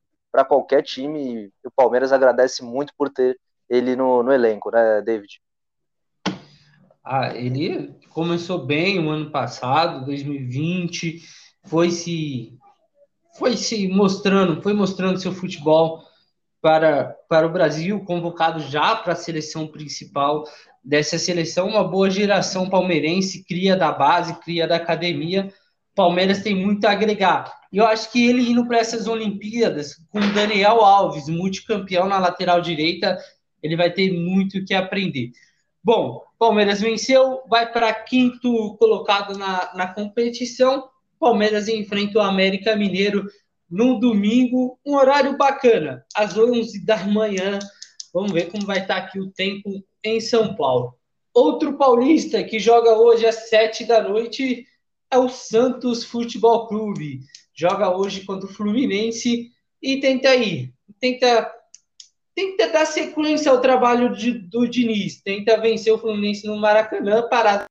qualquer 0.48 0.82
time 0.82 1.52
e 1.62 1.68
o 1.68 1.70
Palmeiras 1.70 2.12
agradece 2.12 2.64
muito 2.64 2.94
por 2.96 3.10
ter 3.10 3.38
ele 3.72 3.96
no, 3.96 4.22
no 4.22 4.30
elenco, 4.30 4.70
né, 4.70 5.00
David? 5.00 5.40
Ah, 7.02 7.34
ele 7.34 7.96
começou 8.10 8.66
bem 8.66 9.00
o 9.00 9.08
ano 9.08 9.30
passado, 9.30 10.04
2020, 10.04 11.22
foi 11.64 11.90
se 11.90 12.58
foi 13.38 13.56
se 13.56 13.88
mostrando, 13.88 14.60
foi 14.60 14.74
mostrando 14.74 15.18
seu 15.18 15.32
futebol 15.32 16.04
para, 16.60 17.16
para 17.30 17.46
o 17.46 17.52
Brasil, 17.52 18.04
convocado 18.04 18.60
já 18.60 18.94
para 18.94 19.14
a 19.14 19.16
seleção 19.16 19.66
principal 19.66 20.44
dessa 20.84 21.18
seleção, 21.18 21.68
uma 21.68 21.82
boa 21.82 22.10
geração 22.10 22.68
palmeirense, 22.68 23.42
cria 23.42 23.74
da 23.74 23.90
base, 23.90 24.38
cria 24.40 24.68
da 24.68 24.76
academia. 24.76 25.50
Palmeiras 25.94 26.42
tem 26.42 26.54
muito 26.54 26.84
a 26.86 26.90
agregar. 26.90 27.50
E 27.72 27.78
eu 27.78 27.86
acho 27.86 28.12
que 28.12 28.28
ele 28.28 28.50
indo 28.50 28.66
para 28.66 28.78
essas 28.78 29.06
Olimpíadas, 29.06 29.94
com 30.10 30.20
Daniel 30.34 30.82
Alves, 30.82 31.26
multicampeão 31.26 32.06
na 32.06 32.18
lateral 32.18 32.60
direita, 32.60 33.18
ele 33.62 33.76
vai 33.76 33.90
ter 33.90 34.12
muito 34.12 34.64
que 34.64 34.74
aprender. 34.74 35.30
Bom, 35.84 36.22
Palmeiras 36.38 36.80
venceu, 36.80 37.42
vai 37.48 37.70
para 37.70 37.92
quinto 37.92 38.76
colocado 38.76 39.36
na, 39.38 39.72
na 39.74 39.86
competição. 39.86 40.88
Palmeiras 41.18 41.68
enfrenta 41.68 42.18
o 42.18 42.22
América 42.22 42.74
Mineiro 42.76 43.26
no 43.70 43.98
domingo, 43.98 44.78
um 44.84 44.96
horário 44.96 45.36
bacana, 45.36 46.04
às 46.14 46.36
11 46.36 46.84
da 46.84 47.04
manhã. 47.04 47.58
Vamos 48.12 48.32
ver 48.32 48.50
como 48.50 48.66
vai 48.66 48.80
estar 48.80 48.96
aqui 48.96 49.18
o 49.18 49.30
tempo 49.30 49.82
em 50.04 50.20
São 50.20 50.54
Paulo. 50.54 50.94
Outro 51.32 51.78
paulista 51.78 52.44
que 52.44 52.58
joga 52.58 52.94
hoje 52.98 53.24
às 53.26 53.48
7 53.48 53.84
da 53.84 54.02
noite 54.02 54.66
é 55.10 55.18
o 55.18 55.28
Santos 55.28 56.04
Futebol 56.04 56.66
Clube. 56.66 57.20
Joga 57.54 57.96
hoje 57.96 58.24
contra 58.24 58.48
o 58.48 58.52
Fluminense 58.52 59.50
e 59.80 60.00
tenta 60.00 60.28
aí, 60.28 60.72
tenta 61.00 61.50
tenta 62.34 62.68
dar 62.68 62.86
sequência 62.86 63.50
ao 63.50 63.60
trabalho 63.60 64.14
de, 64.14 64.32
do 64.32 64.66
Diniz, 64.66 65.20
tenta 65.22 65.60
vencer 65.60 65.92
o 65.92 65.98
Fluminense 65.98 66.46
no 66.46 66.56
Maracanã, 66.56 67.28
parada. 67.28 67.66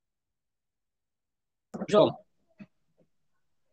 João. 1.89 2.15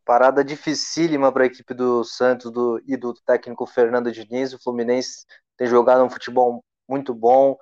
Parada 0.05 0.43
dificílima 0.43 1.31
para 1.31 1.45
a 1.45 1.47
equipe 1.47 1.75
do 1.75 2.03
Santos 2.03 2.51
do, 2.51 2.83
e 2.87 2.97
do 2.97 3.13
técnico 3.13 3.67
Fernando 3.67 4.11
Diniz. 4.11 4.55
O 4.55 4.59
Fluminense 4.59 5.27
tem 5.57 5.67
jogado 5.67 6.03
um 6.03 6.09
futebol 6.09 6.65
muito 6.89 7.13
bom. 7.13 7.59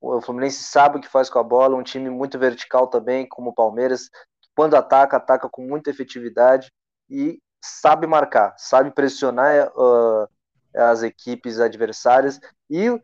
O 0.00 0.20
Fluminense 0.20 0.64
sabe 0.64 0.98
o 0.98 1.00
que 1.00 1.08
faz 1.08 1.30
com 1.30 1.38
a 1.38 1.42
bola, 1.42 1.76
um 1.76 1.82
time 1.82 2.10
muito 2.10 2.38
vertical 2.38 2.88
também, 2.88 3.28
como 3.28 3.50
o 3.50 3.54
Palmeiras. 3.54 4.10
Quando 4.56 4.74
ataca, 4.74 5.18
ataca 5.18 5.48
com 5.48 5.62
muita 5.62 5.90
efetividade 5.90 6.72
e 7.08 7.38
sabe 7.62 8.06
marcar, 8.06 8.54
sabe 8.58 8.90
pressionar 8.90 9.68
uh, 9.76 10.28
as 10.74 11.02
equipes 11.02 11.60
adversárias 11.60 12.40
e 12.74 13.00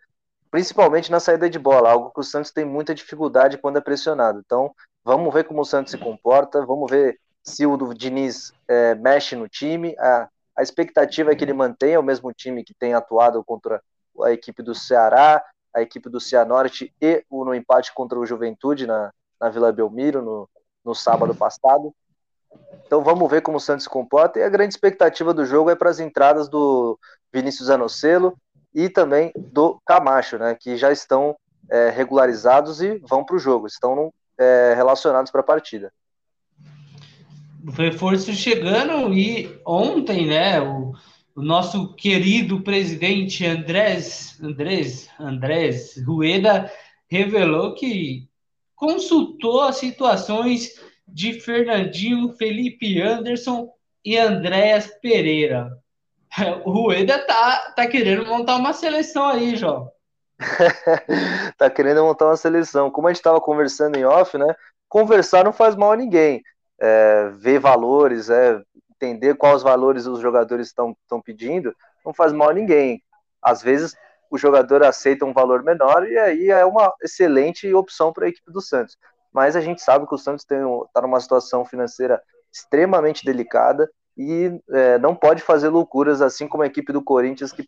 principalmente 0.50 1.12
na 1.12 1.20
saída 1.20 1.48
de 1.48 1.58
bola, 1.58 1.90
algo 1.90 2.10
que 2.10 2.18
o 2.18 2.24
Santos 2.24 2.50
tem 2.50 2.64
muita 2.64 2.92
dificuldade 2.92 3.56
quando 3.56 3.76
é 3.76 3.80
pressionado. 3.80 4.42
Então, 4.44 4.74
vamos 5.04 5.32
ver 5.32 5.44
como 5.44 5.60
o 5.60 5.64
Santos 5.64 5.92
se 5.92 5.98
comporta, 5.98 6.66
vamos 6.66 6.90
ver 6.90 7.20
se 7.44 7.64
o 7.64 7.94
Diniz 7.94 8.52
é, 8.66 8.96
mexe 8.96 9.36
no 9.36 9.48
time. 9.48 9.94
A, 9.96 10.28
a 10.58 10.62
expectativa 10.62 11.30
é 11.30 11.36
que 11.36 11.44
ele 11.44 11.52
mantenha 11.52 12.00
o 12.00 12.02
mesmo 12.02 12.32
time 12.32 12.64
que 12.64 12.74
tem 12.74 12.94
atuado 12.94 13.44
contra 13.44 13.80
a 14.24 14.32
equipe 14.32 14.60
do 14.60 14.74
Ceará, 14.74 15.40
a 15.72 15.80
equipe 15.80 16.10
do 16.10 16.20
Cianorte 16.20 16.92
e 17.00 17.24
o, 17.30 17.44
no 17.44 17.54
empate 17.54 17.94
contra 17.94 18.18
o 18.18 18.26
Juventude 18.26 18.88
na, 18.88 19.12
na 19.40 19.48
Vila 19.48 19.70
Belmiro 19.70 20.20
no, 20.20 20.50
no 20.84 20.96
sábado 20.96 21.32
passado. 21.32 21.94
Então 22.84 23.04
vamos 23.04 23.30
ver 23.30 23.40
como 23.40 23.58
o 23.58 23.60
Santos 23.60 23.84
se 23.84 23.88
comporta. 23.88 24.40
E 24.40 24.42
a 24.42 24.48
grande 24.48 24.74
expectativa 24.74 25.32
do 25.32 25.44
jogo 25.44 25.70
é 25.70 25.76
para 25.76 25.90
as 25.90 26.00
entradas 26.00 26.48
do 26.48 26.98
Vinícius 27.32 27.70
Anocelo 27.70 28.36
e 28.74 28.88
também 28.88 29.32
do 29.36 29.80
Camacho, 29.84 30.38
né, 30.38 30.56
que 30.58 30.76
já 30.76 30.92
estão 30.92 31.36
é, 31.70 31.90
regularizados 31.90 32.80
e 32.80 32.98
vão 32.98 33.24
para 33.24 33.36
o 33.36 33.38
jogo, 33.38 33.66
estão 33.66 34.12
é, 34.38 34.74
relacionados 34.74 35.30
para 35.30 35.40
a 35.40 35.44
partida. 35.44 35.92
O 37.66 37.70
reforço 37.70 38.32
chegando 38.32 39.12
e 39.12 39.60
ontem, 39.66 40.26
né, 40.26 40.60
o, 40.60 40.94
o, 41.36 41.42
nosso 41.42 41.94
querido 41.94 42.62
presidente 42.62 43.44
Andrés, 43.44 44.38
Andrés, 44.42 45.10
Andrés 45.18 46.02
Rueda 46.06 46.72
revelou 47.08 47.74
que 47.74 48.28
consultou 48.74 49.60
as 49.60 49.76
situações 49.76 50.80
de 51.06 51.38
Fernandinho, 51.40 52.34
Felipe 52.36 53.00
Anderson 53.02 53.68
e 54.02 54.16
Andréas 54.16 54.86
Pereira. 55.02 55.70
O 56.64 56.70
Rueda 56.70 57.18
tá, 57.26 57.72
tá 57.76 57.86
querendo 57.86 58.26
montar 58.26 58.56
uma 58.56 58.72
seleção 58.72 59.28
aí, 59.28 59.56
João. 59.56 59.90
tá 61.58 61.68
querendo 61.70 62.02
montar 62.02 62.26
uma 62.26 62.36
seleção. 62.36 62.90
Como 62.90 63.06
a 63.06 63.10
gente 63.10 63.18
estava 63.18 63.40
conversando 63.40 63.96
em 63.96 64.04
off, 64.04 64.36
né? 64.38 64.54
Conversar 64.88 65.44
não 65.44 65.52
faz 65.52 65.76
mal 65.76 65.92
a 65.92 65.96
ninguém. 65.96 66.42
É, 66.80 67.28
ver 67.34 67.58
valores, 67.58 68.30
é, 68.30 68.60
entender 68.90 69.36
quais 69.36 69.62
valores 69.62 70.06
os 70.06 70.20
jogadores 70.20 70.68
estão 70.68 70.96
pedindo, 71.22 71.74
não 72.04 72.12
faz 72.14 72.32
mal 72.32 72.50
a 72.50 72.54
ninguém. 72.54 73.02
Às 73.42 73.62
vezes 73.62 73.94
o 74.30 74.38
jogador 74.38 74.82
aceita 74.82 75.26
um 75.26 75.32
valor 75.32 75.62
menor 75.62 76.08
e 76.08 76.16
aí 76.18 76.50
é 76.50 76.64
uma 76.64 76.92
excelente 77.02 77.72
opção 77.74 78.12
para 78.12 78.26
a 78.26 78.28
equipe 78.28 78.50
do 78.50 78.60
Santos 78.60 78.96
mas 79.32 79.56
a 79.56 79.60
gente 79.60 79.82
sabe 79.82 80.06
que 80.06 80.14
o 80.14 80.18
Santos 80.18 80.44
está 80.44 81.02
numa 81.02 81.20
situação 81.20 81.64
financeira 81.64 82.22
extremamente 82.52 83.24
delicada 83.24 83.90
e 84.20 84.60
é, 84.70 84.98
não 84.98 85.14
pode 85.14 85.40
fazer 85.40 85.70
loucuras 85.70 86.20
assim 86.20 86.46
como 86.46 86.62
a 86.62 86.66
equipe 86.66 86.92
do 86.92 87.02
Corinthians 87.02 87.52
que 87.52 87.66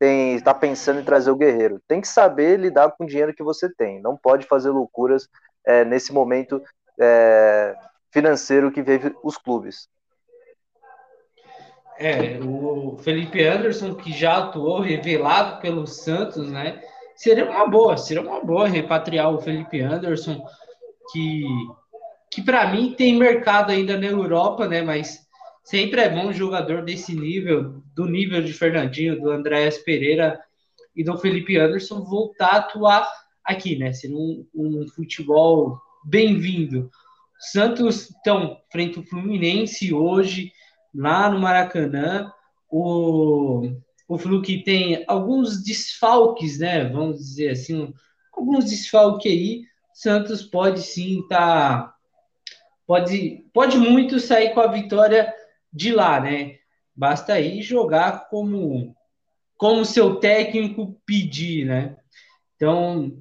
está 0.00 0.54
pensando 0.54 0.98
em 0.98 1.04
trazer 1.04 1.30
o 1.30 1.36
Guerreiro. 1.36 1.78
Tem 1.86 2.00
que 2.00 2.08
saber 2.08 2.58
lidar 2.58 2.90
com 2.92 3.04
o 3.04 3.06
dinheiro 3.06 3.34
que 3.34 3.42
você 3.42 3.68
tem, 3.68 4.00
não 4.00 4.16
pode 4.16 4.46
fazer 4.46 4.70
loucuras 4.70 5.28
é, 5.62 5.84
nesse 5.84 6.10
momento 6.10 6.62
é, 6.98 7.74
financeiro 8.10 8.72
que 8.72 8.80
vive 8.80 9.14
os 9.22 9.36
clubes. 9.36 9.88
É, 11.98 12.40
o 12.42 12.96
Felipe 13.02 13.44
Anderson, 13.44 13.94
que 13.94 14.10
já 14.10 14.38
atuou 14.38 14.80
revelado 14.80 15.60
pelo 15.60 15.86
Santos, 15.86 16.50
né? 16.50 16.80
Seria 17.14 17.44
uma 17.44 17.68
boa, 17.68 17.98
seria 17.98 18.22
uma 18.22 18.42
boa 18.42 18.66
repatriar 18.66 19.30
o 19.30 19.38
Felipe 19.38 19.82
Anderson 19.82 20.42
que, 21.12 21.44
que 22.30 22.40
para 22.40 22.72
mim 22.72 22.94
tem 22.94 23.18
mercado 23.18 23.70
ainda 23.70 23.98
na 23.98 24.06
Europa, 24.06 24.66
né? 24.66 24.80
Mas 24.80 25.28
sempre 25.70 26.00
é 26.00 26.08
bom 26.08 26.26
um 26.26 26.32
jogador 26.32 26.82
desse 26.82 27.14
nível, 27.14 27.80
do 27.94 28.04
nível 28.06 28.42
de 28.42 28.52
Fernandinho, 28.52 29.20
do 29.20 29.30
Andréas 29.30 29.78
Pereira 29.78 30.40
e 30.96 31.04
do 31.04 31.16
Felipe 31.16 31.56
Anderson 31.56 32.02
voltar 32.02 32.48
a 32.48 32.56
atuar 32.56 33.08
aqui, 33.44 33.76
né? 33.78 33.92
Sendo 33.92 34.18
um, 34.18 34.48
um 34.52 34.88
futebol 34.88 35.80
bem-vindo. 36.04 36.90
Santos, 37.38 38.10
então, 38.20 38.58
frente 38.72 38.98
ao 38.98 39.04
Fluminense 39.04 39.94
hoje, 39.94 40.52
lá 40.92 41.30
no 41.30 41.38
Maracanã. 41.38 42.32
O, 42.68 43.70
o 44.08 44.18
Flu 44.18 44.42
que 44.42 44.64
tem 44.64 45.04
alguns 45.06 45.62
desfalques, 45.62 46.58
né? 46.58 46.84
Vamos 46.88 47.18
dizer 47.18 47.50
assim, 47.50 47.94
alguns 48.32 48.64
desfalques 48.64 49.30
aí. 49.30 49.62
Santos 49.94 50.42
pode 50.42 50.82
sim 50.82 51.20
estar. 51.20 51.84
Tá, 51.84 51.94
pode, 52.88 53.44
pode 53.54 53.78
muito 53.78 54.18
sair 54.18 54.52
com 54.52 54.60
a 54.60 54.66
vitória 54.66 55.32
de 55.72 55.92
lá, 55.92 56.20
né? 56.20 56.56
Basta 56.94 57.34
aí 57.34 57.62
jogar 57.62 58.28
como 58.28 58.94
como 59.56 59.84
seu 59.84 60.16
técnico 60.16 60.98
pedir, 61.04 61.66
né? 61.66 61.96
Então, 62.56 63.12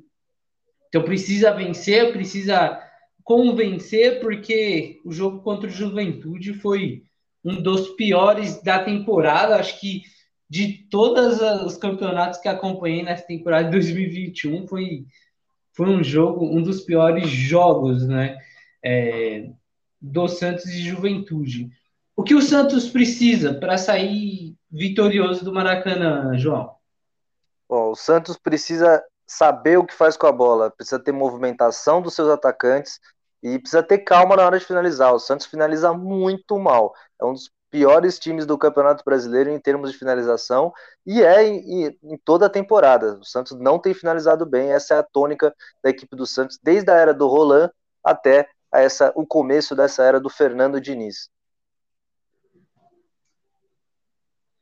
então 0.88 1.04
precisa 1.04 1.52
vencer, 1.52 2.14
precisa 2.14 2.82
convencer, 3.24 4.22
porque 4.22 5.00
o 5.04 5.12
jogo 5.12 5.42
contra 5.42 5.68
o 5.68 5.72
Juventude 5.72 6.54
foi 6.54 7.04
um 7.44 7.62
dos 7.62 7.90
piores 7.90 8.62
da 8.64 8.84
temporada. 8.84 9.58
Acho 9.58 9.80
que 9.80 10.04
de 10.50 10.88
todos 10.90 11.42
os 11.42 11.78
campeonatos 11.78 12.40
que 12.40 12.48
acompanhei 12.48 13.04
nessa 13.04 13.28
temporada 13.28 13.66
de 13.66 13.72
2021, 13.72 14.66
foi, 14.66 15.06
foi 15.74 15.90
um 15.90 16.04
jogo, 16.04 16.46
um 16.46 16.62
dos 16.62 16.82
piores 16.82 17.30
jogos, 17.30 18.08
né? 18.08 18.38
É, 18.84 19.50
do 20.02 20.28
Santos 20.28 20.66
e 20.66 20.82
Juventude. 20.82 21.70
O 22.20 22.24
que 22.24 22.36
o 22.36 22.42
Santos 22.42 22.90
precisa 22.90 23.54
para 23.54 23.78
sair 23.78 24.54
vitorioso 24.70 25.46
do 25.46 25.54
Maracanã, 25.54 26.38
João? 26.38 26.76
Bom, 27.70 27.92
o 27.92 27.96
Santos 27.96 28.36
precisa 28.36 29.02
saber 29.26 29.78
o 29.78 29.86
que 29.86 29.94
faz 29.94 30.18
com 30.18 30.28
a 30.28 30.32
bola, 30.34 30.70
precisa 30.70 31.00
ter 31.00 31.14
movimentação 31.14 32.02
dos 32.02 32.14
seus 32.14 32.28
atacantes 32.28 33.00
e 33.42 33.58
precisa 33.58 33.82
ter 33.82 34.00
calma 34.00 34.36
na 34.36 34.46
hora 34.46 34.60
de 34.60 34.66
finalizar. 34.66 35.14
O 35.14 35.20
Santos 35.20 35.46
finaliza 35.46 35.94
muito 35.94 36.60
mal. 36.60 36.94
É 37.22 37.24
um 37.24 37.32
dos 37.32 37.50
piores 37.72 38.20
times 38.20 38.46
do 38.46 38.58
Campeonato 38.58 39.02
Brasileiro 39.06 39.50
em 39.50 39.58
termos 39.58 39.90
de 39.90 39.98
finalização 39.98 40.74
e 41.06 41.24
é 41.24 41.48
em, 41.48 41.86
em, 42.04 42.18
toda 42.26 42.48
a 42.48 42.50
temporada. 42.50 43.18
O 43.18 43.24
Santos 43.24 43.58
não 43.58 43.80
tem 43.80 43.94
finalizado 43.94 44.46
bem. 44.46 44.74
Essa 44.74 44.96
é 44.96 44.98
a 45.00 45.04
tônica 45.04 45.56
da 45.82 45.90
equipe 45.90 46.18
do 46.18 46.26
Santos 46.26 46.60
desde 46.62 46.92
a 46.92 46.96
era 46.96 47.14
do 47.14 47.28
Roland 47.28 47.72
até 48.04 48.50
essa, 48.74 49.10
o 49.16 49.26
começo 49.26 49.74
dessa 49.74 50.04
era 50.04 50.20
do 50.20 50.30
Fernando 50.30 50.82
Diniz. 50.82 51.30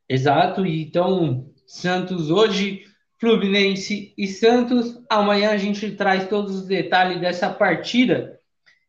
Exato, 0.10 0.66
então 0.66 1.54
Santos 1.66 2.32
hoje, 2.32 2.86
Fluminense 3.20 4.14
e 4.18 4.26
Santos. 4.28 5.04
Amanhã 5.10 5.52
a 5.52 5.58
gente 5.58 5.92
traz 5.92 6.30
todos 6.30 6.56
os 6.56 6.66
detalhes 6.66 7.20
dessa 7.20 7.50
partida. 7.50 8.40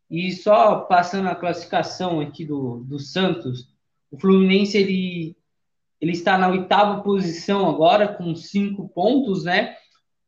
E 0.08 0.30
só 0.32 0.80
passando 0.82 1.28
a 1.28 1.34
classificação 1.34 2.20
aqui 2.20 2.44
do, 2.44 2.84
do 2.84 3.00
Santos, 3.00 3.68
o 4.10 4.18
Fluminense 4.18 4.78
ele, 4.78 5.36
ele 6.00 6.12
está 6.12 6.38
na 6.38 6.48
oitava 6.48 7.02
posição 7.02 7.68
agora, 7.68 8.08
com 8.08 8.34
cinco 8.36 8.88
pontos, 8.88 9.44
né? 9.44 9.76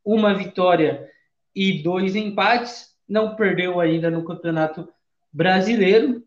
Uma 0.04 0.34
vitória 0.34 1.08
e 1.54 1.82
dois 1.82 2.16
empates. 2.16 2.90
Não 3.08 3.36
perdeu 3.36 3.80
ainda 3.80 4.10
no 4.10 4.24
Campeonato 4.24 4.88
Brasileiro. 5.32 6.24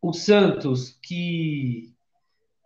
O 0.00 0.12
Santos, 0.12 0.98
que 1.02 1.93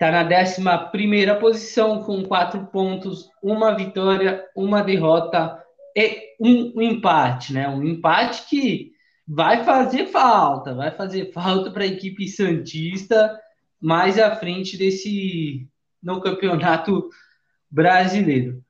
Está 0.01 0.13
na 0.13 0.23
11 0.23 1.41
posição 1.41 2.05
com 2.05 2.23
quatro 2.23 2.67
pontos, 2.69 3.29
uma 3.43 3.75
vitória, 3.75 4.45
uma 4.55 4.81
derrota 4.81 5.61
e 5.97 6.37
um, 6.41 6.73
um, 6.77 6.83
empate, 6.83 7.53
né? 7.53 7.69
Um 7.69 7.83
empate 7.83 8.49
que 8.49 8.93
vai 9.27 9.65
fazer 9.65 10.07
falta, 10.07 10.73
vai 10.73 10.93
fazer 10.93 11.33
falta 11.33 11.73
para 11.73 11.83
a 11.83 11.89
equipe 11.89 12.29
Santista 12.29 13.37
mais 13.81 14.21
à 14.21 14.37
frente 14.37 14.77
desse 14.77 15.69
no 16.01 16.21
campeonato 16.21 17.09
brasileiro. 17.69 18.63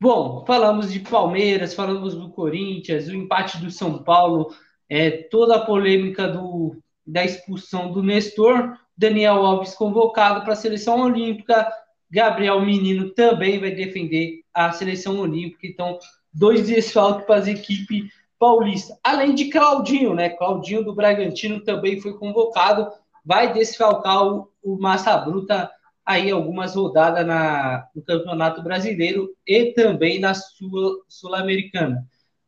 Bom, 0.00 0.44
falamos 0.46 0.92
de 0.92 1.00
Palmeiras, 1.00 1.74
falamos 1.74 2.14
do 2.14 2.30
Corinthians, 2.30 3.08
o 3.08 3.14
empate 3.14 3.58
do 3.58 3.72
São 3.72 4.04
Paulo, 4.04 4.54
é, 4.88 5.10
toda 5.10 5.56
a 5.56 5.66
polêmica 5.66 6.28
do, 6.28 6.80
da 7.04 7.24
expulsão 7.24 7.92
do 7.92 8.04
Nestor. 8.04 8.78
Daniel 9.00 9.46
Alves 9.46 9.74
convocado 9.74 10.42
para 10.42 10.52
a 10.52 10.56
seleção 10.56 11.00
olímpica. 11.00 11.72
Gabriel 12.10 12.60
Menino 12.60 13.08
também 13.14 13.58
vai 13.58 13.70
defender 13.70 14.42
a 14.52 14.72
seleção 14.72 15.18
olímpica. 15.18 15.66
Então, 15.66 15.98
dois 16.30 16.66
desfalques 16.66 17.24
para 17.24 17.42
a 17.42 17.50
equipe 17.50 18.10
paulista. 18.38 18.98
Além 19.02 19.34
de 19.34 19.46
Claudinho, 19.46 20.14
né? 20.14 20.28
Claudinho 20.28 20.84
do 20.84 20.94
Bragantino 20.94 21.60
também 21.60 21.98
foi 21.98 22.12
convocado. 22.18 22.92
Vai 23.24 23.54
desfalcar 23.54 24.22
o, 24.22 24.50
o 24.62 24.78
Massa 24.78 25.16
Bruta 25.16 25.70
aí 26.04 26.30
algumas 26.30 26.74
rodadas 26.74 27.26
na, 27.26 27.86
no 27.94 28.02
Campeonato 28.02 28.62
Brasileiro 28.62 29.30
e 29.46 29.72
também 29.72 30.20
na 30.20 30.34
Sul-Americana. 30.34 32.04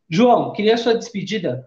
João, 0.07 0.53
queria 0.53 0.75
a 0.75 0.77
sua 0.77 0.93
despedida. 0.93 1.65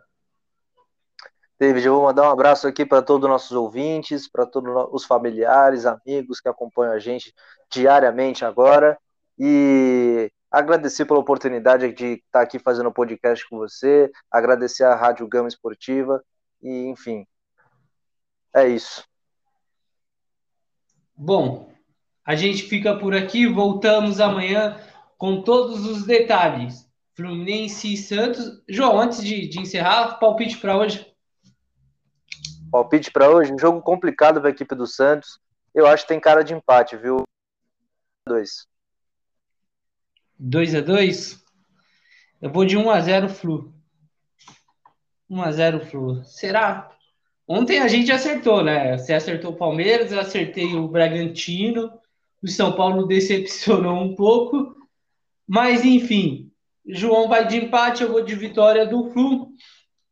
David, 1.59 1.87
eu 1.87 1.95
vou 1.95 2.05
mandar 2.05 2.29
um 2.29 2.33
abraço 2.33 2.69
aqui 2.69 2.85
para 2.85 3.01
todos 3.01 3.25
os 3.25 3.31
nossos 3.31 3.53
ouvintes, 3.53 4.29
para 4.29 4.45
todos 4.45 4.71
os 4.93 5.07
familiares, 5.07 5.87
amigos 5.87 6.39
que 6.39 6.49
acompanham 6.49 6.93
a 6.93 6.99
gente 6.99 7.35
diariamente 7.71 8.45
agora 8.45 8.99
e 9.39 10.31
agradecer 10.51 11.07
pela 11.07 11.21
oportunidade 11.21 11.91
de 11.95 12.23
estar 12.27 12.43
aqui 12.43 12.59
fazendo 12.59 12.89
o 12.89 12.93
podcast 12.93 13.49
com 13.49 13.57
você, 13.57 14.11
agradecer 14.31 14.85
à 14.85 14.95
Rádio 14.95 15.27
Gama 15.27 15.49
Esportiva 15.49 16.23
e, 16.63 16.89
enfim, 16.89 17.27
é 18.55 18.69
isso. 18.69 19.03
Bom, 21.17 21.73
a 22.23 22.35
gente 22.35 22.65
fica 22.65 22.99
por 22.99 23.15
aqui, 23.15 23.47
voltamos 23.47 24.21
amanhã 24.21 24.79
com 25.17 25.41
todos 25.43 25.87
os 25.87 26.05
detalhes. 26.05 26.87
Fluminense 27.15 27.95
e 27.95 27.97
Santos. 27.97 28.63
João, 28.69 29.01
antes 29.01 29.25
de, 29.25 29.49
de 29.49 29.59
encerrar, 29.59 30.19
palpite 30.19 30.59
para 30.59 30.77
hoje. 30.77 31.16
Palpite 32.71 33.11
para 33.11 33.31
hoje, 33.31 33.53
um 33.53 33.59
jogo 33.59 33.81
complicado 33.81 34.41
para 34.41 34.51
a 34.51 34.53
equipe 34.53 34.75
do 34.75 34.87
Santos. 34.87 35.39
Eu 35.75 35.87
acho 35.87 36.05
que 36.05 36.09
tem 36.09 36.21
cara 36.21 36.43
de 36.43 36.55
empate, 36.55 36.97
viu? 36.97 37.23
2. 38.27 38.67
2 40.39 40.75
a 40.75 40.81
2 40.81 41.45
Eu 42.43 42.53
vou 42.53 42.65
de 42.65 42.77
1 42.77 42.91
a 42.91 43.01
0 43.01 43.29
Flu. 43.29 43.73
1 45.29 45.43
a 45.43 45.53
0 45.53 45.87
Flu. 45.87 46.25
Será? 46.25 46.91
Ontem 47.49 47.79
a 47.79 47.89
gente 47.89 48.11
acertou, 48.11 48.63
né? 48.63 48.99
Você 48.99 49.13
acertou 49.13 49.53
o 49.53 49.57
Palmeiras, 49.57 50.11
eu 50.11 50.21
acertei 50.21 50.75
o 50.75 50.89
Bragantino. 50.89 51.93
O 52.43 52.49
São 52.49 52.73
Paulo 52.75 53.07
decepcionou 53.07 54.03
um 54.03 54.15
pouco. 54.15 54.75
Mas, 55.47 55.85
enfim, 55.85 56.51
João 56.87 57.29
vai 57.29 57.47
de 57.47 57.57
empate, 57.57 58.03
eu 58.03 58.11
vou 58.11 58.25
de 58.25 58.35
vitória 58.35 58.85
do 58.87 59.11
Flu. 59.11 59.46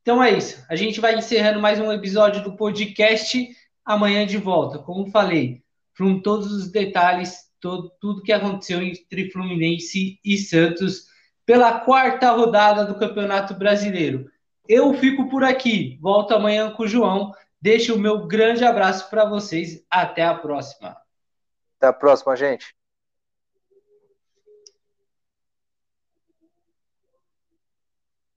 Então 0.05 0.23
é 0.23 0.37
isso. 0.37 0.63
A 0.69 0.77
gente 0.77 1.01
vai 1.01 1.17
encerrando 1.17 1.63
mais 1.63 1.81
um 1.81 1.91
episódio 1.91 2.45
do 2.45 2.55
podcast. 2.55 3.49
Amanhã 3.83 4.27
de 4.27 4.37
volta. 4.37 4.79
Como 4.79 5.11
falei, 5.11 5.63
com 5.97 6.21
todos 6.21 6.53
os 6.53 6.71
detalhes, 6.71 7.51
todo, 7.59 7.91
tudo 7.99 8.23
que 8.23 8.31
aconteceu 8.31 8.83
entre 8.83 9.31
Fluminense 9.31 10.21
e 10.23 10.37
Santos 10.37 11.07
pela 11.47 11.81
quarta 11.81 12.31
rodada 12.33 12.85
do 12.85 12.99
Campeonato 12.99 13.55
Brasileiro. 13.55 14.31
Eu 14.69 14.93
fico 14.93 15.31
por 15.31 15.43
aqui. 15.43 15.99
Volto 16.03 16.35
amanhã 16.35 16.71
com 16.71 16.83
o 16.83 16.89
João. 16.89 17.33
Deixo 17.59 17.95
o 17.95 17.99
meu 17.99 18.27
grande 18.27 18.63
abraço 18.63 19.09
para 19.09 19.25
vocês. 19.25 19.83
Até 19.89 20.23
a 20.23 20.35
próxima. 20.35 20.99
Até 21.79 21.87
a 21.87 21.95
próxima, 21.95 22.37
gente. 22.37 22.75